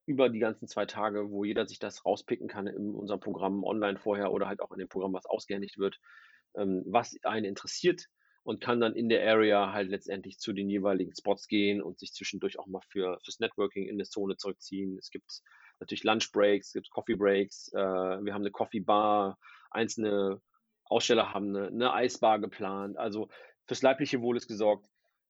über 0.05 0.29
die 0.29 0.39
ganzen 0.39 0.67
zwei 0.67 0.85
Tage, 0.85 1.29
wo 1.29 1.43
jeder 1.43 1.67
sich 1.67 1.79
das 1.79 2.05
rauspicken 2.05 2.47
kann 2.47 2.67
in 2.67 2.95
unserem 2.95 3.19
Programm 3.19 3.63
online 3.63 3.99
vorher 3.99 4.31
oder 4.31 4.47
halt 4.47 4.59
auch 4.59 4.71
in 4.71 4.79
dem 4.79 4.89
Programm, 4.89 5.13
was 5.13 5.25
ausgehändigt 5.25 5.77
wird, 5.77 5.99
ähm, 6.55 6.83
was 6.87 7.15
einen 7.23 7.45
interessiert 7.45 8.07
und 8.43 8.61
kann 8.61 8.79
dann 8.79 8.95
in 8.95 9.09
der 9.09 9.27
Area 9.29 9.73
halt 9.73 9.89
letztendlich 9.89 10.39
zu 10.39 10.53
den 10.53 10.69
jeweiligen 10.69 11.13
Spots 11.13 11.47
gehen 11.47 11.81
und 11.81 11.99
sich 11.99 12.13
zwischendurch 12.13 12.57
auch 12.57 12.65
mal 12.65 12.81
für, 12.89 13.19
fürs 13.23 13.39
Networking 13.39 13.87
in 13.87 13.95
eine 13.95 14.05
Zone 14.05 14.37
zurückziehen. 14.37 14.97
Es 14.97 15.11
gibt 15.11 15.41
natürlich 15.79 16.03
Lunch 16.03 16.31
Breaks, 16.31 16.67
es 16.67 16.73
gibt 16.73 16.89
Coffee 16.89 17.15
Breaks, 17.15 17.71
äh, 17.73 17.77
wir 17.77 18.33
haben 18.33 18.41
eine 18.41 18.51
Coffee 18.51 18.79
Bar, 18.79 19.37
einzelne 19.69 20.41
Aussteller 20.85 21.33
haben 21.33 21.55
eine, 21.55 21.67
eine 21.67 21.93
Eisbar 21.93 22.39
geplant. 22.39 22.97
Also 22.97 23.27
fürs 23.65 23.81
leibliche 23.81 24.21
Wohl 24.21 24.37
ist 24.37 24.47
gesorgt 24.47 24.87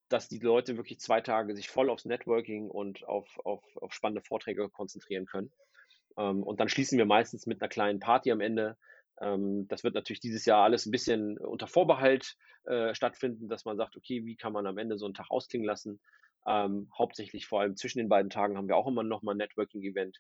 dass 0.10 0.30
die 0.30 0.40
Leute 0.40 0.78
wirklich 0.78 1.00
zwei 1.00 1.22
Tage 1.22 1.56
sich 1.56 1.70
voll 1.70 1.90
aufs 1.90 2.06
Networking 2.06 2.70
und 2.70 3.08
auf, 3.08 3.40
auf, 3.44 3.64
auf 3.78 3.94
spannende 3.94 4.22
Vorträge 4.22 4.70
konzentrieren 4.70 5.26
können. 5.26 5.52
Ähm, 6.18 6.44
und 6.44 6.60
dann 6.60 6.70
schließen 6.70 6.98
wir 6.98 7.06
meistens 7.06 7.46
mit 7.46 7.62
einer 7.62 7.70
kleinen 7.70 8.00
Party 8.00 8.32
am 8.32 8.42
Ende. 8.42 8.78
Ähm, 9.20 9.68
das 9.68 9.84
wird 9.84 9.96
natürlich 9.96 10.20
dieses 10.20 10.46
Jahr 10.46 10.64
alles 10.64 10.86
ein 10.86 10.92
bisschen 10.92 11.38
unter 11.38 11.68
Vorbehalt 11.68 12.36
äh, 12.66 12.94
stattfinden, 12.94 13.48
dass 13.48 13.66
man 13.66 13.78
sagt, 13.78 13.96
okay, 13.96 14.26
wie 14.26 14.36
kann 14.36 14.54
man 14.54 14.68
am 14.68 14.78
Ende 14.78 14.98
so 14.98 15.06
einen 15.06 15.14
Tag 15.14 15.30
ausklingen 15.30 15.66
lassen? 15.66 16.00
Ähm, 16.46 16.90
hauptsächlich 16.98 17.46
vor 17.46 17.62
allem 17.62 17.76
zwischen 17.76 18.00
den 18.00 18.10
beiden 18.10 18.30
Tagen 18.30 18.58
haben 18.58 18.68
wir 18.68 18.78
auch 18.78 18.88
immer 18.88 19.04
nochmal 19.04 19.36
ein 19.36 19.40
Networking-Event, 19.40 20.18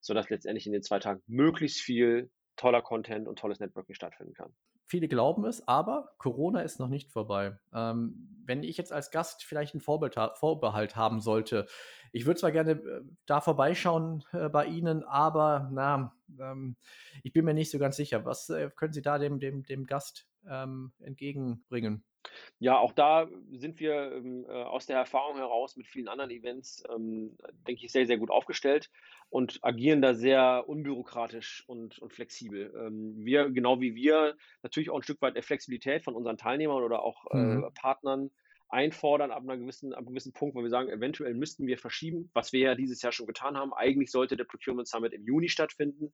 sodass 0.00 0.28
letztendlich 0.28 0.66
in 0.66 0.72
den 0.72 0.82
zwei 0.82 0.98
Tagen 0.98 1.22
möglichst 1.26 1.80
viel 1.80 2.30
toller 2.56 2.82
Content 2.82 3.28
und 3.28 3.38
tolles 3.38 3.60
Networking 3.60 3.94
stattfinden 3.94 4.34
kann. 4.34 4.54
Viele 4.92 5.08
glauben 5.08 5.46
es, 5.46 5.66
aber 5.66 6.12
Corona 6.18 6.60
ist 6.60 6.78
noch 6.78 6.90
nicht 6.90 7.10
vorbei. 7.10 7.58
Ähm, 7.72 8.28
wenn 8.44 8.62
ich 8.62 8.76
jetzt 8.76 8.92
als 8.92 9.10
Gast 9.10 9.42
vielleicht 9.42 9.72
einen 9.72 9.80
Vorbehalt 9.80 10.96
haben 10.96 11.22
sollte, 11.22 11.64
ich 12.12 12.26
würde 12.26 12.38
zwar 12.38 12.52
gerne 12.52 12.72
äh, 12.72 13.00
da 13.24 13.40
vorbeischauen 13.40 14.22
äh, 14.32 14.50
bei 14.50 14.66
Ihnen, 14.66 15.02
aber 15.02 15.70
na, 15.72 16.14
ähm, 16.38 16.76
ich 17.22 17.32
bin 17.32 17.46
mir 17.46 17.54
nicht 17.54 17.70
so 17.70 17.78
ganz 17.78 17.96
sicher. 17.96 18.26
Was 18.26 18.50
äh, 18.50 18.68
können 18.76 18.92
Sie 18.92 19.00
da 19.00 19.16
dem, 19.16 19.40
dem, 19.40 19.62
dem 19.62 19.86
Gast 19.86 20.28
ähm, 20.46 20.92
entgegenbringen? 20.98 22.04
Ja, 22.58 22.78
auch 22.78 22.92
da 22.92 23.28
sind 23.50 23.80
wir 23.80 24.12
ähm, 24.12 24.44
äh, 24.48 24.52
aus 24.52 24.86
der 24.86 24.96
Erfahrung 24.96 25.36
heraus 25.36 25.76
mit 25.76 25.86
vielen 25.86 26.08
anderen 26.08 26.30
Events, 26.30 26.84
ähm, 26.94 27.36
denke 27.66 27.84
ich, 27.84 27.92
sehr, 27.92 28.06
sehr 28.06 28.18
gut 28.18 28.30
aufgestellt 28.30 28.90
und 29.30 29.58
agieren 29.62 30.02
da 30.02 30.14
sehr 30.14 30.64
unbürokratisch 30.68 31.64
und, 31.66 31.98
und 31.98 32.12
flexibel. 32.12 32.72
Ähm, 32.76 33.14
wir, 33.16 33.50
genau 33.50 33.80
wie 33.80 33.94
wir, 33.94 34.36
natürlich 34.62 34.90
auch 34.90 34.96
ein 34.96 35.02
Stück 35.02 35.22
weit 35.22 35.36
der 35.36 35.42
Flexibilität 35.42 36.04
von 36.04 36.14
unseren 36.14 36.36
Teilnehmern 36.36 36.82
oder 36.82 37.02
auch 37.02 37.26
äh, 37.32 37.36
mhm. 37.36 37.74
Partnern 37.74 38.30
einfordern 38.72 39.30
ab, 39.30 39.42
einer 39.42 39.58
gewissen, 39.58 39.92
ab 39.92 40.00
einem 40.00 40.08
gewissen 40.08 40.32
Punkt, 40.32 40.54
wo 40.56 40.62
wir 40.62 40.70
sagen, 40.70 40.88
eventuell 40.88 41.34
müssten 41.34 41.66
wir 41.66 41.78
verschieben, 41.78 42.30
was 42.32 42.52
wir 42.52 42.60
ja 42.60 42.74
dieses 42.74 43.02
Jahr 43.02 43.12
schon 43.12 43.26
getan 43.26 43.56
haben. 43.56 43.72
Eigentlich 43.74 44.10
sollte 44.10 44.36
der 44.36 44.44
Procurement 44.44 44.88
Summit 44.88 45.12
im 45.12 45.24
Juni 45.24 45.48
stattfinden. 45.48 46.12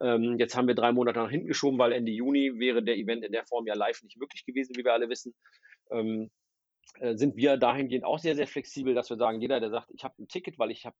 Ähm, 0.00 0.36
jetzt 0.38 0.56
haben 0.56 0.68
wir 0.68 0.74
drei 0.74 0.92
Monate 0.92 1.18
nach 1.18 1.30
hinten 1.30 1.48
geschoben, 1.48 1.78
weil 1.78 1.92
Ende 1.92 2.10
Juni 2.10 2.58
wäre 2.58 2.82
der 2.82 2.96
Event 2.96 3.24
in 3.24 3.32
der 3.32 3.44
Form 3.44 3.66
ja 3.66 3.74
live 3.74 4.02
nicht 4.02 4.18
möglich 4.18 4.44
gewesen, 4.46 4.74
wie 4.76 4.84
wir 4.84 4.94
alle 4.94 5.08
wissen. 5.08 5.34
Ähm, 5.90 6.30
äh, 7.00 7.16
sind 7.16 7.36
wir 7.36 7.58
dahingehend 7.58 8.04
auch 8.04 8.18
sehr, 8.18 8.36
sehr 8.36 8.46
flexibel, 8.46 8.94
dass 8.94 9.10
wir 9.10 9.16
sagen, 9.16 9.40
jeder, 9.40 9.60
der 9.60 9.70
sagt, 9.70 9.90
ich 9.94 10.02
habe 10.02 10.14
ein 10.18 10.28
Ticket, 10.28 10.58
weil 10.58 10.70
ich 10.70 10.86
habe 10.86 10.96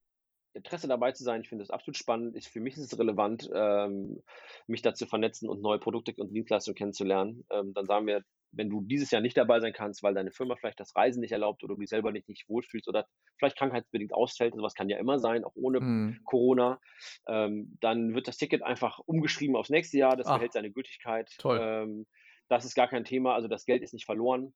Interesse 0.55 0.89
dabei 0.89 1.13
zu 1.13 1.25
sein, 1.25 1.41
ich 1.41 1.49
finde 1.49 1.65
es 1.65 1.71
absolut 1.71 1.97
spannend, 1.97 2.37
ist, 2.37 2.49
für 2.49 2.61
mich 2.61 2.77
ist 2.77 2.93
es 2.93 2.99
relevant, 2.99 3.51
ähm, 3.55 4.23
mich 4.67 4.83
dazu 4.83 5.07
vernetzen 5.07 5.49
und 5.49 5.63
neue 5.63 5.79
Produkte 5.79 6.13
und 6.17 6.33
Dienstleistungen 6.33 6.77
kennenzulernen. 6.77 7.45
Ähm, 7.51 7.73
dann 7.75 7.87
sagen 7.87 8.07
wir, 8.07 8.23
wenn 8.53 8.69
du 8.69 8.83
dieses 8.83 9.11
Jahr 9.11 9.23
nicht 9.23 9.37
dabei 9.37 9.61
sein 9.61 9.73
kannst, 9.73 10.03
weil 10.03 10.15
deine 10.15 10.31
Firma 10.31 10.57
vielleicht 10.57 10.79
das 10.79 10.95
Reisen 10.95 11.21
nicht 11.21 11.33
erlaubt 11.33 11.65
oder 11.65 11.75
du 11.75 11.81
dich 11.81 11.89
selber 11.89 12.13
nicht, 12.13 12.29
nicht 12.29 12.49
wohlfühlst 12.49 12.87
oder 12.87 13.07
vielleicht 13.39 13.57
krankheitsbedingt 13.57 14.13
ausfällt, 14.13 14.55
sowas 14.55 14.75
kann 14.75 14.91
ja 14.91 14.99
immer 14.99 15.19
sein, 15.19 15.45
auch 15.45 15.55
ohne 15.55 15.81
mhm. 15.81 16.21
Corona, 16.25 16.79
ähm, 17.27 17.79
dann 17.81 18.15
wird 18.15 18.29
das 18.29 18.37
Ticket 18.37 18.63
einfach 18.63 18.99
umgeschrieben 19.07 19.57
aufs 19.57 19.71
nächste 19.71 19.99
Jahr, 19.99 20.17
das 20.17 20.27
Ach, 20.27 20.35
behält 20.35 20.53
seine 20.53 20.71
Gültigkeit. 20.71 21.31
Toll. 21.39 21.59
Ähm, 21.61 22.07
das 22.49 22.67
ist 22.67 22.75
gar 22.75 22.89
kein 22.89 23.05
Thema, 23.05 23.35
also 23.35 23.49
das 23.49 23.65
Geld 23.65 23.83
ist 23.83 23.95
nicht 23.95 24.05
verloren. 24.05 24.53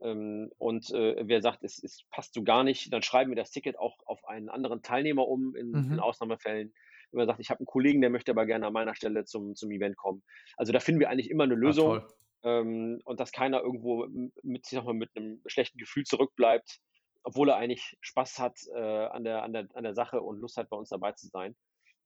Ähm, 0.00 0.50
und 0.58 0.90
äh, 0.90 1.16
wer 1.26 1.42
sagt, 1.42 1.64
es, 1.64 1.82
es, 1.82 2.04
passt 2.10 2.34
so 2.34 2.42
gar 2.44 2.64
nicht, 2.64 2.92
dann 2.92 3.02
schreiben 3.02 3.30
wir 3.30 3.36
das 3.36 3.50
Ticket 3.50 3.78
auch 3.78 3.96
auf 4.06 4.24
einen 4.26 4.48
anderen 4.48 4.82
Teilnehmer 4.82 5.26
um 5.26 5.56
in, 5.56 5.70
mhm. 5.70 5.92
in 5.92 6.00
Ausnahmefällen. 6.00 6.72
Wenn 7.10 7.18
man 7.18 7.26
sagt, 7.26 7.40
ich 7.40 7.50
habe 7.50 7.60
einen 7.60 7.66
Kollegen, 7.66 8.00
der 8.00 8.10
möchte 8.10 8.30
aber 8.30 8.46
gerne 8.46 8.66
an 8.66 8.72
meiner 8.72 8.94
Stelle 8.94 9.24
zum, 9.24 9.54
zum 9.54 9.70
Event 9.70 9.96
kommen. 9.96 10.22
Also 10.56 10.72
da 10.72 10.80
finden 10.80 11.00
wir 11.00 11.10
eigentlich 11.10 11.30
immer 11.30 11.44
eine 11.44 11.54
Lösung. 11.54 12.02
Ach, 12.04 12.12
ähm, 12.44 13.00
und 13.04 13.20
dass 13.20 13.32
keiner 13.32 13.60
irgendwo 13.60 14.06
mit, 14.42 14.70
ich 14.70 14.82
mal, 14.82 14.94
mit 14.94 15.10
einem 15.16 15.40
schlechten 15.46 15.78
Gefühl 15.78 16.04
zurückbleibt, 16.04 16.78
obwohl 17.24 17.48
er 17.48 17.56
eigentlich 17.56 17.96
Spaß 18.00 18.38
hat 18.38 18.58
äh, 18.74 19.06
an, 19.06 19.24
der, 19.24 19.42
an, 19.42 19.52
der, 19.52 19.68
an 19.74 19.82
der 19.82 19.94
Sache 19.94 20.20
und 20.20 20.38
Lust 20.38 20.56
hat, 20.56 20.70
bei 20.70 20.76
uns 20.76 20.90
dabei 20.90 21.12
zu 21.12 21.26
sein. 21.26 21.56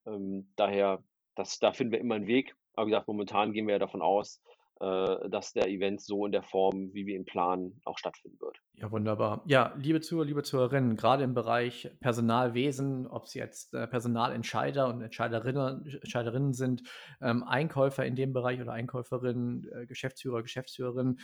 Ähm, 0.07 0.51
daher, 0.57 1.03
das, 1.35 1.59
da 1.59 1.73
finden 1.73 1.93
wir 1.93 2.01
immer 2.01 2.15
einen 2.15 2.27
Weg. 2.27 2.55
Aber 2.75 2.87
wie 2.87 2.91
gesagt, 2.91 3.09
momentan 3.09 3.53
gehen 3.53 3.67
wir 3.67 3.75
ja 3.75 3.79
davon 3.79 4.01
aus, 4.01 4.43
dass 4.83 5.53
der 5.53 5.69
Event 5.69 6.01
so 6.01 6.27
in 6.27 6.33
der 6.33 6.43
Form, 6.43 6.93
wie 6.93 7.07
wir 7.07 7.15
ihn 7.15 7.25
planen, 7.25 7.81
auch 7.85 7.99
stattfinden 7.99 8.41
wird. 8.41 8.59
Ja, 8.75 8.91
wunderbar. 8.91 9.43
Ja, 9.47 9.75
liebe 9.79 10.01
Zuhörer, 10.01 10.27
liebe 10.27 10.43
Zuhörerinnen, 10.43 10.97
gerade 10.97 11.23
im 11.23 11.35
Bereich 11.35 11.89
Personalwesen, 12.01 13.07
ob 13.07 13.29
Sie 13.29 13.39
jetzt 13.39 13.75
äh, 13.75 13.87
Personalentscheider 13.87 14.89
und 14.89 15.03
Entscheiderinnen, 15.03 15.87
Entscheiderinnen 15.87 16.53
sind, 16.53 16.83
ähm, 17.21 17.45
Einkäufer 17.45 18.05
in 18.05 18.17
dem 18.17 18.33
Bereich 18.33 18.61
oder 18.61 18.73
Einkäuferinnen, 18.73 19.69
äh, 19.73 19.87
Geschäftsführer, 19.87 20.43
Geschäftsführerinnen, 20.43 21.21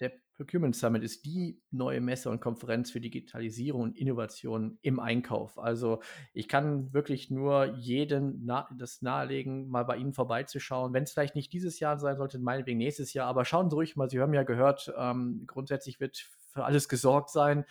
der 0.00 0.12
Procurement 0.34 0.76
Summit 0.76 1.02
ist 1.02 1.24
die 1.24 1.60
neue 1.70 2.00
Messe 2.00 2.30
und 2.30 2.40
Konferenz 2.40 2.92
für 2.92 3.00
Digitalisierung 3.00 3.82
und 3.82 3.98
Innovation 3.98 4.78
im 4.82 5.00
Einkauf. 5.00 5.58
Also 5.58 6.00
ich 6.32 6.46
kann 6.48 6.92
wirklich 6.92 7.30
nur 7.30 7.74
jeden 7.74 8.44
na 8.44 8.68
das 8.76 9.02
nahelegen, 9.02 9.68
mal 9.68 9.84
bei 9.84 9.96
Ihnen 9.96 10.12
vorbeizuschauen. 10.12 10.92
Wenn 10.92 11.02
es 11.02 11.12
vielleicht 11.12 11.34
nicht 11.34 11.52
dieses 11.52 11.80
Jahr 11.80 11.98
sein 11.98 12.16
sollte, 12.16 12.38
meinetwegen 12.38 12.78
nächstes 12.78 13.12
Jahr, 13.14 13.26
aber 13.26 13.44
schauen 13.44 13.68
Sie 13.68 13.76
ruhig 13.76 13.96
mal, 13.96 14.08
Sie 14.08 14.20
haben 14.20 14.34
ja 14.34 14.44
gehört, 14.44 14.92
ähm, 14.96 15.42
grundsätzlich 15.46 15.98
wird 15.98 16.28
für 16.52 16.64
alles 16.64 16.88
gesorgt 16.88 17.30
sein. 17.30 17.64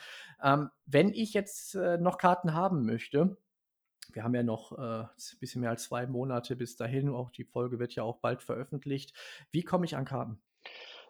Ähm, 0.43 0.69
wenn 0.85 1.13
ich 1.13 1.33
jetzt 1.33 1.75
äh, 1.75 1.97
noch 1.97 2.17
Karten 2.17 2.53
haben 2.53 2.85
möchte, 2.85 3.37
wir 4.11 4.23
haben 4.23 4.35
ja 4.35 4.43
noch 4.43 4.77
äh, 4.77 5.03
ein 5.03 5.39
bisschen 5.39 5.61
mehr 5.61 5.69
als 5.69 5.83
zwei 5.83 6.05
Monate 6.07 6.55
bis 6.55 6.75
dahin, 6.75 7.09
auch 7.09 7.29
die 7.29 7.43
Folge 7.43 7.79
wird 7.79 7.95
ja 7.95 8.03
auch 8.03 8.17
bald 8.17 8.43
veröffentlicht. 8.43 9.13
Wie 9.51 9.63
komme 9.63 9.85
ich 9.85 9.95
an 9.95 10.05
Karten? 10.05 10.41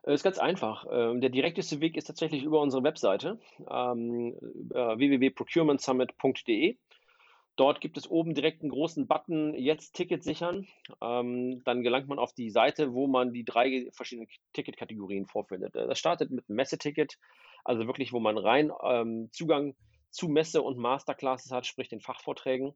Äh, 0.03 0.13
ist 0.13 0.23
ganz 0.23 0.39
einfach. 0.39 0.85
Ähm, 0.91 1.21
der 1.21 1.29
direkteste 1.29 1.81
Weg 1.81 1.97
ist 1.97 2.05
tatsächlich 2.05 2.43
über 2.43 2.61
unsere 2.61 2.83
Webseite 2.83 3.39
ähm, 3.69 4.35
äh, 4.73 4.97
www.procurementsummit.de. 4.97 6.77
Dort 7.55 7.81
gibt 7.81 7.97
es 7.97 8.09
oben 8.09 8.35
direkt 8.35 8.61
einen 8.61 8.69
großen 8.69 9.07
Button 9.07 9.55
Jetzt 9.55 9.95
Ticket 9.95 10.23
sichern. 10.23 10.67
Ähm, 11.01 11.63
dann 11.65 11.81
gelangt 11.81 12.07
man 12.07 12.19
auf 12.19 12.31
die 12.33 12.51
Seite, 12.51 12.93
wo 12.93 13.07
man 13.07 13.33
die 13.33 13.43
drei 13.43 13.89
verschiedenen 13.93 14.29
Ticketkategorien 14.53 15.25
vorfindet. 15.25 15.75
Äh, 15.75 15.87
das 15.87 15.97
startet 15.97 16.29
mit 16.29 16.47
Messeticket, 16.49 17.17
also 17.65 17.87
wirklich, 17.87 18.13
wo 18.13 18.19
man 18.19 18.37
rein 18.37 18.71
ähm, 18.83 19.29
Zugang 19.31 19.75
zu 20.11 20.27
Messe 20.27 20.61
und 20.61 20.77
Masterclasses 20.77 21.51
hat, 21.51 21.65
sprich 21.65 21.89
den 21.89 21.99
Fachvorträgen 21.99 22.75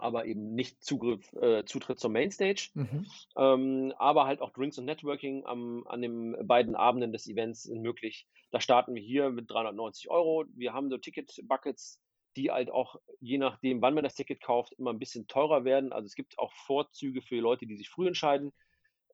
aber 0.00 0.26
eben 0.26 0.54
nicht 0.54 0.82
Zugriff, 0.82 1.32
äh, 1.34 1.64
Zutritt 1.64 1.98
zur 1.98 2.10
Mainstage. 2.10 2.70
Mhm. 2.74 3.06
Ähm, 3.36 3.94
aber 3.98 4.26
halt 4.26 4.40
auch 4.40 4.52
Drinks 4.52 4.78
und 4.78 4.84
Networking 4.84 5.44
am, 5.46 5.86
an 5.86 6.02
den 6.02 6.36
beiden 6.46 6.74
Abenden 6.74 7.12
des 7.12 7.28
Events 7.28 7.64
sind 7.64 7.82
möglich. 7.82 8.26
Da 8.50 8.60
starten 8.60 8.94
wir 8.94 9.02
hier 9.02 9.30
mit 9.30 9.50
390 9.50 10.10
Euro. 10.10 10.44
Wir 10.54 10.72
haben 10.72 10.90
so 10.90 10.98
Ticket-Buckets, 10.98 12.00
die 12.36 12.50
halt 12.50 12.70
auch 12.70 12.96
je 13.20 13.38
nachdem, 13.38 13.82
wann 13.82 13.94
man 13.94 14.04
das 14.04 14.14
Ticket 14.14 14.40
kauft, 14.40 14.72
immer 14.78 14.92
ein 14.92 14.98
bisschen 14.98 15.26
teurer 15.26 15.64
werden. 15.64 15.92
Also 15.92 16.06
es 16.06 16.14
gibt 16.14 16.38
auch 16.38 16.52
Vorzüge 16.52 17.22
für 17.22 17.36
Leute, 17.36 17.66
die 17.66 17.76
sich 17.76 17.88
früh 17.88 18.06
entscheiden, 18.06 18.52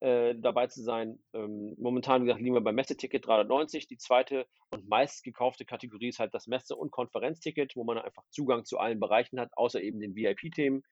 äh, 0.00 0.35
dabei 0.35 0.66
zu 0.66 0.83
sein. 0.83 1.18
Ähm, 1.33 1.74
momentan, 1.78 2.22
wie 2.22 2.26
gesagt, 2.26 2.42
liegen 2.42 2.54
wir 2.54 2.61
beim 2.61 2.74
Messeticket 2.74 3.26
390. 3.26 3.87
Die 3.87 3.96
zweite 3.96 4.46
und 4.70 4.88
meist 4.88 5.24
gekaufte 5.24 5.64
Kategorie 5.64 6.09
ist 6.09 6.18
halt 6.18 6.35
das 6.35 6.46
Messe- 6.46 6.76
und 6.76 6.90
Konferenzticket, 6.90 7.76
wo 7.76 7.85
man 7.85 7.98
einfach 7.98 8.24
Zugang 8.30 8.64
zu 8.64 8.78
allen 8.78 9.00
Bereichen 9.00 9.40
hat, 9.40 9.50
außer 9.57 9.80
eben 9.80 10.00
den 10.00 10.14
VIP-Themen 10.14 10.83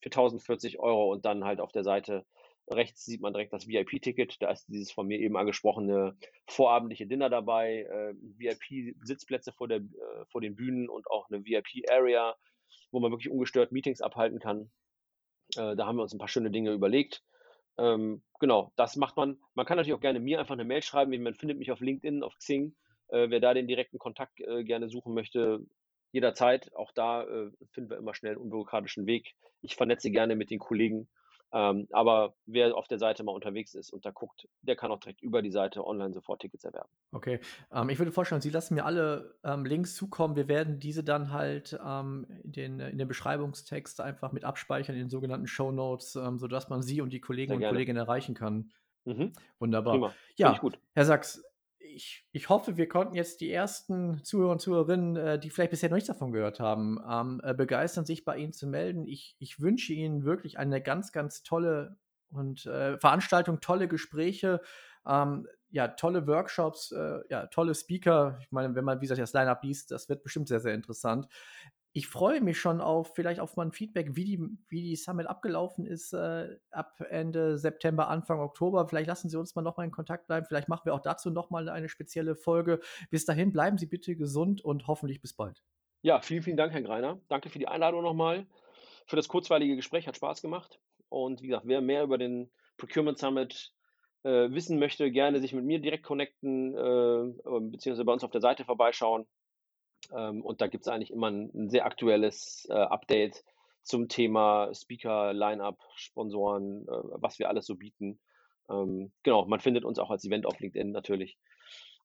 für 0.00 0.10
1040 0.10 0.78
Euro. 0.78 1.12
Und 1.12 1.24
dann 1.24 1.44
halt 1.44 1.60
auf 1.60 1.72
der 1.72 1.84
Seite 1.84 2.24
rechts 2.70 3.04
sieht 3.04 3.20
man 3.20 3.32
direkt 3.32 3.52
das 3.52 3.66
VIP-Ticket. 3.66 4.40
Da 4.40 4.50
ist 4.50 4.66
dieses 4.68 4.92
von 4.92 5.06
mir 5.06 5.18
eben 5.18 5.36
angesprochene 5.36 6.16
vorabendliche 6.46 7.06
Dinner 7.06 7.28
dabei, 7.28 7.82
äh, 7.82 8.14
VIP-Sitzplätze 8.38 9.52
vor, 9.52 9.70
äh, 9.70 9.80
vor 10.30 10.40
den 10.40 10.56
Bühnen 10.56 10.88
und 10.88 11.10
auch 11.10 11.28
eine 11.28 11.44
VIP-Area, 11.44 12.36
wo 12.90 13.00
man 13.00 13.10
wirklich 13.10 13.30
ungestört 13.30 13.72
Meetings 13.72 14.00
abhalten 14.00 14.38
kann. 14.38 14.70
Äh, 15.56 15.76
da 15.76 15.86
haben 15.86 15.96
wir 15.96 16.02
uns 16.02 16.14
ein 16.14 16.18
paar 16.18 16.28
schöne 16.28 16.50
Dinge 16.50 16.72
überlegt. 16.72 17.22
Ähm, 17.78 18.22
genau, 18.40 18.72
das 18.76 18.96
macht 18.96 19.16
man. 19.16 19.38
Man 19.54 19.66
kann 19.66 19.76
natürlich 19.76 19.96
auch 19.96 20.00
gerne 20.00 20.20
mir 20.20 20.38
einfach 20.38 20.54
eine 20.54 20.64
Mail 20.64 20.82
schreiben. 20.82 21.22
Man 21.22 21.34
findet 21.34 21.58
mich 21.58 21.70
auf 21.72 21.80
LinkedIn, 21.80 22.22
auf 22.22 22.36
Xing. 22.38 22.74
Äh, 23.08 23.30
wer 23.30 23.40
da 23.40 23.54
den 23.54 23.66
direkten 23.66 23.98
Kontakt 23.98 24.40
äh, 24.40 24.64
gerne 24.64 24.88
suchen 24.88 25.14
möchte, 25.14 25.64
jederzeit. 26.12 26.74
Auch 26.74 26.92
da 26.92 27.24
äh, 27.24 27.50
finden 27.72 27.90
wir 27.90 27.98
immer 27.98 28.14
schnell 28.14 28.32
einen 28.32 28.42
unbürokratischen 28.42 29.06
Weg. 29.06 29.34
Ich 29.60 29.76
vernetze 29.76 30.10
gerne 30.10 30.36
mit 30.36 30.50
den 30.50 30.58
Kollegen 30.58 31.08
ähm, 31.54 31.86
aber 31.92 32.34
wer 32.46 32.76
auf 32.76 32.88
der 32.88 32.98
Seite 32.98 33.22
mal 33.22 33.30
unterwegs 33.30 33.74
ist 33.76 33.92
und 33.92 34.04
da 34.04 34.10
guckt, 34.10 34.48
der 34.62 34.74
kann 34.74 34.90
auch 34.90 34.98
direkt 34.98 35.22
über 35.22 35.40
die 35.40 35.52
Seite 35.52 35.86
online 35.86 36.12
sofort 36.12 36.40
Tickets 36.40 36.64
erwerben. 36.64 36.88
Okay. 37.12 37.38
Ähm, 37.72 37.88
ich 37.90 37.98
würde 38.00 38.10
vorstellen, 38.10 38.40
Sie 38.40 38.50
lassen 38.50 38.74
mir 38.74 38.84
alle 38.84 39.36
ähm, 39.44 39.64
Links 39.64 39.94
zukommen. 39.94 40.34
Wir 40.34 40.48
werden 40.48 40.80
diese 40.80 41.04
dann 41.04 41.32
halt 41.32 41.78
ähm, 41.86 42.26
in, 42.42 42.52
den, 42.52 42.80
in 42.80 42.98
den 42.98 43.06
Beschreibungstext 43.06 44.00
einfach 44.00 44.32
mit 44.32 44.44
abspeichern 44.44 44.96
in 44.96 45.02
den 45.02 45.10
sogenannten 45.10 45.46
Show 45.46 45.70
Notes, 45.70 46.16
ähm, 46.16 46.38
sodass 46.38 46.68
man 46.68 46.82
Sie 46.82 47.00
und 47.00 47.12
die 47.12 47.20
Kollegen 47.20 47.54
und 47.54 47.62
Kolleginnen 47.62 47.98
erreichen 47.98 48.34
kann. 48.34 48.72
Mhm. 49.04 49.32
Wunderbar. 49.60 49.94
Prima. 49.94 50.14
Ja, 50.36 50.60
Herr 50.94 51.04
Sachs, 51.04 51.44
ich, 51.94 52.26
ich 52.32 52.48
hoffe, 52.48 52.76
wir 52.76 52.88
konnten 52.88 53.14
jetzt 53.14 53.40
die 53.40 53.50
ersten 53.50 54.22
Zuhörer 54.24 54.52
und 54.52 54.60
Zuhörerinnen, 54.60 55.16
äh, 55.16 55.38
die 55.38 55.50
vielleicht 55.50 55.70
bisher 55.70 55.88
noch 55.88 55.96
nichts 55.96 56.08
davon 56.08 56.32
gehört 56.32 56.60
haben, 56.60 56.98
ähm, 57.08 57.40
äh, 57.44 57.54
begeistern, 57.54 58.04
sich 58.04 58.24
bei 58.24 58.36
Ihnen 58.36 58.52
zu 58.52 58.66
melden. 58.66 59.06
Ich, 59.06 59.36
ich 59.38 59.60
wünsche 59.60 59.92
Ihnen 59.92 60.24
wirklich 60.24 60.58
eine 60.58 60.82
ganz, 60.82 61.12
ganz 61.12 61.42
tolle 61.42 61.96
und 62.30 62.66
äh, 62.66 62.98
Veranstaltung, 62.98 63.60
tolle 63.60 63.88
Gespräche, 63.88 64.60
ähm, 65.06 65.46
ja, 65.70 65.88
tolle 65.88 66.26
Workshops, 66.26 66.92
äh, 66.92 67.20
ja, 67.30 67.46
tolle 67.46 67.74
Speaker. 67.74 68.38
Ich 68.40 68.50
meine, 68.50 68.74
wenn 68.74 68.84
man, 68.84 69.00
wie 69.00 69.04
gesagt, 69.04 69.20
das 69.20 69.32
Line-Up 69.32 69.62
liest, 69.62 69.90
das 69.90 70.08
wird 70.08 70.22
bestimmt 70.22 70.48
sehr, 70.48 70.60
sehr 70.60 70.74
interessant 70.74 71.28
ich 71.96 72.08
freue 72.08 72.40
mich 72.40 72.58
schon 72.58 72.80
auf 72.80 73.14
vielleicht 73.14 73.38
auf 73.38 73.56
mein 73.56 73.70
Feedback, 73.70 74.16
wie 74.16 74.24
die, 74.24 74.40
wie 74.68 74.82
die 74.82 74.96
Summit 74.96 75.28
abgelaufen 75.28 75.86
ist 75.86 76.12
äh, 76.12 76.56
ab 76.72 77.00
Ende 77.08 77.56
September, 77.56 78.08
Anfang 78.08 78.40
Oktober. 78.40 78.88
Vielleicht 78.88 79.06
lassen 79.06 79.28
Sie 79.28 79.38
uns 79.38 79.54
mal 79.54 79.62
noch 79.62 79.76
mal 79.76 79.84
in 79.84 79.92
Kontakt 79.92 80.26
bleiben. 80.26 80.44
Vielleicht 80.44 80.68
machen 80.68 80.86
wir 80.86 80.94
auch 80.94 81.00
dazu 81.00 81.30
noch 81.30 81.50
mal 81.50 81.68
eine 81.68 81.88
spezielle 81.88 82.34
Folge. 82.34 82.80
Bis 83.10 83.24
dahin 83.26 83.52
bleiben 83.52 83.78
Sie 83.78 83.86
bitte 83.86 84.16
gesund 84.16 84.60
und 84.60 84.88
hoffentlich 84.88 85.20
bis 85.20 85.34
bald. 85.34 85.62
Ja, 86.02 86.20
vielen, 86.20 86.42
vielen 86.42 86.56
Dank, 86.56 86.72
Herr 86.72 86.82
Greiner. 86.82 87.20
Danke 87.28 87.48
für 87.48 87.60
die 87.60 87.68
Einladung 87.68 88.02
nochmal. 88.02 88.44
Für 89.06 89.14
das 89.14 89.28
kurzweilige 89.28 89.76
Gespräch 89.76 90.08
hat 90.08 90.16
Spaß 90.16 90.42
gemacht. 90.42 90.80
Und 91.08 91.42
wie 91.42 91.46
gesagt, 91.46 91.68
wer 91.68 91.80
mehr 91.80 92.02
über 92.02 92.18
den 92.18 92.50
Procurement 92.76 93.18
Summit 93.18 93.72
äh, 94.24 94.50
wissen 94.50 94.80
möchte, 94.80 95.12
gerne 95.12 95.38
sich 95.38 95.52
mit 95.52 95.64
mir 95.64 95.78
direkt 95.78 96.02
connecten, 96.02 96.74
äh, 96.74 97.32
beziehungsweise 97.70 98.04
bei 98.04 98.12
uns 98.12 98.24
auf 98.24 98.32
der 98.32 98.40
Seite 98.40 98.64
vorbeischauen. 98.64 99.26
Ähm, 100.12 100.42
und 100.42 100.60
da 100.60 100.66
gibt 100.66 100.82
es 100.82 100.88
eigentlich 100.88 101.10
immer 101.10 101.30
ein, 101.30 101.50
ein 101.54 101.70
sehr 101.70 101.86
aktuelles 101.86 102.66
äh, 102.70 102.74
Update 102.74 103.44
zum 103.82 104.08
Thema 104.08 104.74
Speaker, 104.74 105.32
Line-up, 105.32 105.78
Sponsoren, 105.94 106.86
äh, 106.88 106.92
was 107.20 107.38
wir 107.38 107.48
alles 107.48 107.66
so 107.66 107.76
bieten. 107.76 108.18
Ähm, 108.68 109.12
genau, 109.22 109.46
man 109.46 109.60
findet 109.60 109.84
uns 109.84 109.98
auch 109.98 110.10
als 110.10 110.24
Event 110.24 110.46
auf 110.46 110.58
LinkedIn 110.58 110.90
natürlich. 110.90 111.38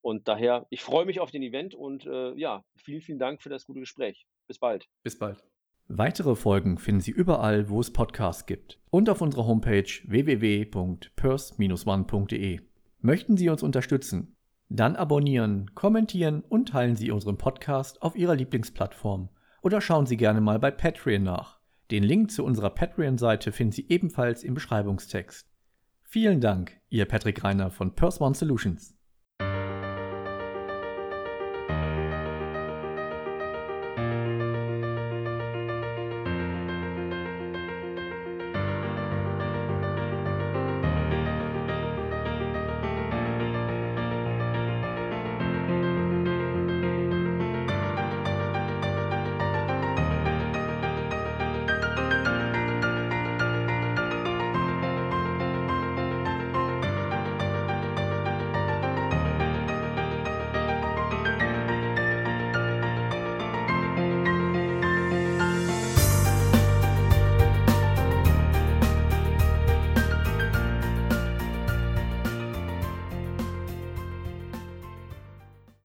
Und 0.01 0.27
daher, 0.27 0.65
ich 0.69 0.81
freue 0.81 1.05
mich 1.05 1.19
auf 1.19 1.31
den 1.31 1.43
Event 1.43 1.75
und 1.75 2.05
äh, 2.05 2.33
ja, 2.35 2.63
vielen, 2.77 3.01
vielen 3.01 3.19
Dank 3.19 3.41
für 3.41 3.49
das 3.49 3.65
gute 3.65 3.81
Gespräch. 3.81 4.25
Bis 4.47 4.59
bald. 4.59 4.87
Bis 5.03 5.17
bald. 5.17 5.43
Weitere 5.87 6.35
Folgen 6.35 6.77
finden 6.77 7.01
Sie 7.01 7.11
überall, 7.11 7.69
wo 7.69 7.79
es 7.79 7.91
Podcasts 7.91 8.45
gibt 8.45 8.79
und 8.91 9.09
auf 9.09 9.21
unserer 9.21 9.47
Homepage 9.47 9.89
www.purse-one.de. 10.05 12.59
Möchten 13.01 13.37
Sie 13.37 13.49
uns 13.49 13.63
unterstützen? 13.63 14.35
Dann 14.69 14.95
abonnieren, 14.95 15.73
kommentieren 15.73 16.43
und 16.47 16.69
teilen 16.69 16.95
Sie 16.95 17.09
unseren 17.09 17.37
Podcast 17.37 18.03
auf 18.03 18.15
Ihrer 18.15 18.35
Lieblingsplattform. 18.35 19.29
Oder 19.63 19.81
schauen 19.81 20.05
Sie 20.05 20.15
gerne 20.15 20.41
mal 20.41 20.59
bei 20.59 20.69
Patreon 20.69 21.23
nach. 21.23 21.59
Den 21.89 22.03
Link 22.03 22.29
zu 22.29 22.45
unserer 22.45 22.69
Patreon-Seite 22.69 23.51
finden 23.51 23.71
Sie 23.71 23.89
ebenfalls 23.89 24.43
im 24.43 24.53
Beschreibungstext. 24.53 25.49
Vielen 26.03 26.39
Dank, 26.39 26.79
Ihr 26.89 27.05
Patrick 27.05 27.43
Reiner 27.43 27.71
von 27.71 27.95
Purse 27.95 28.23
One 28.23 28.35
Solutions. 28.35 28.98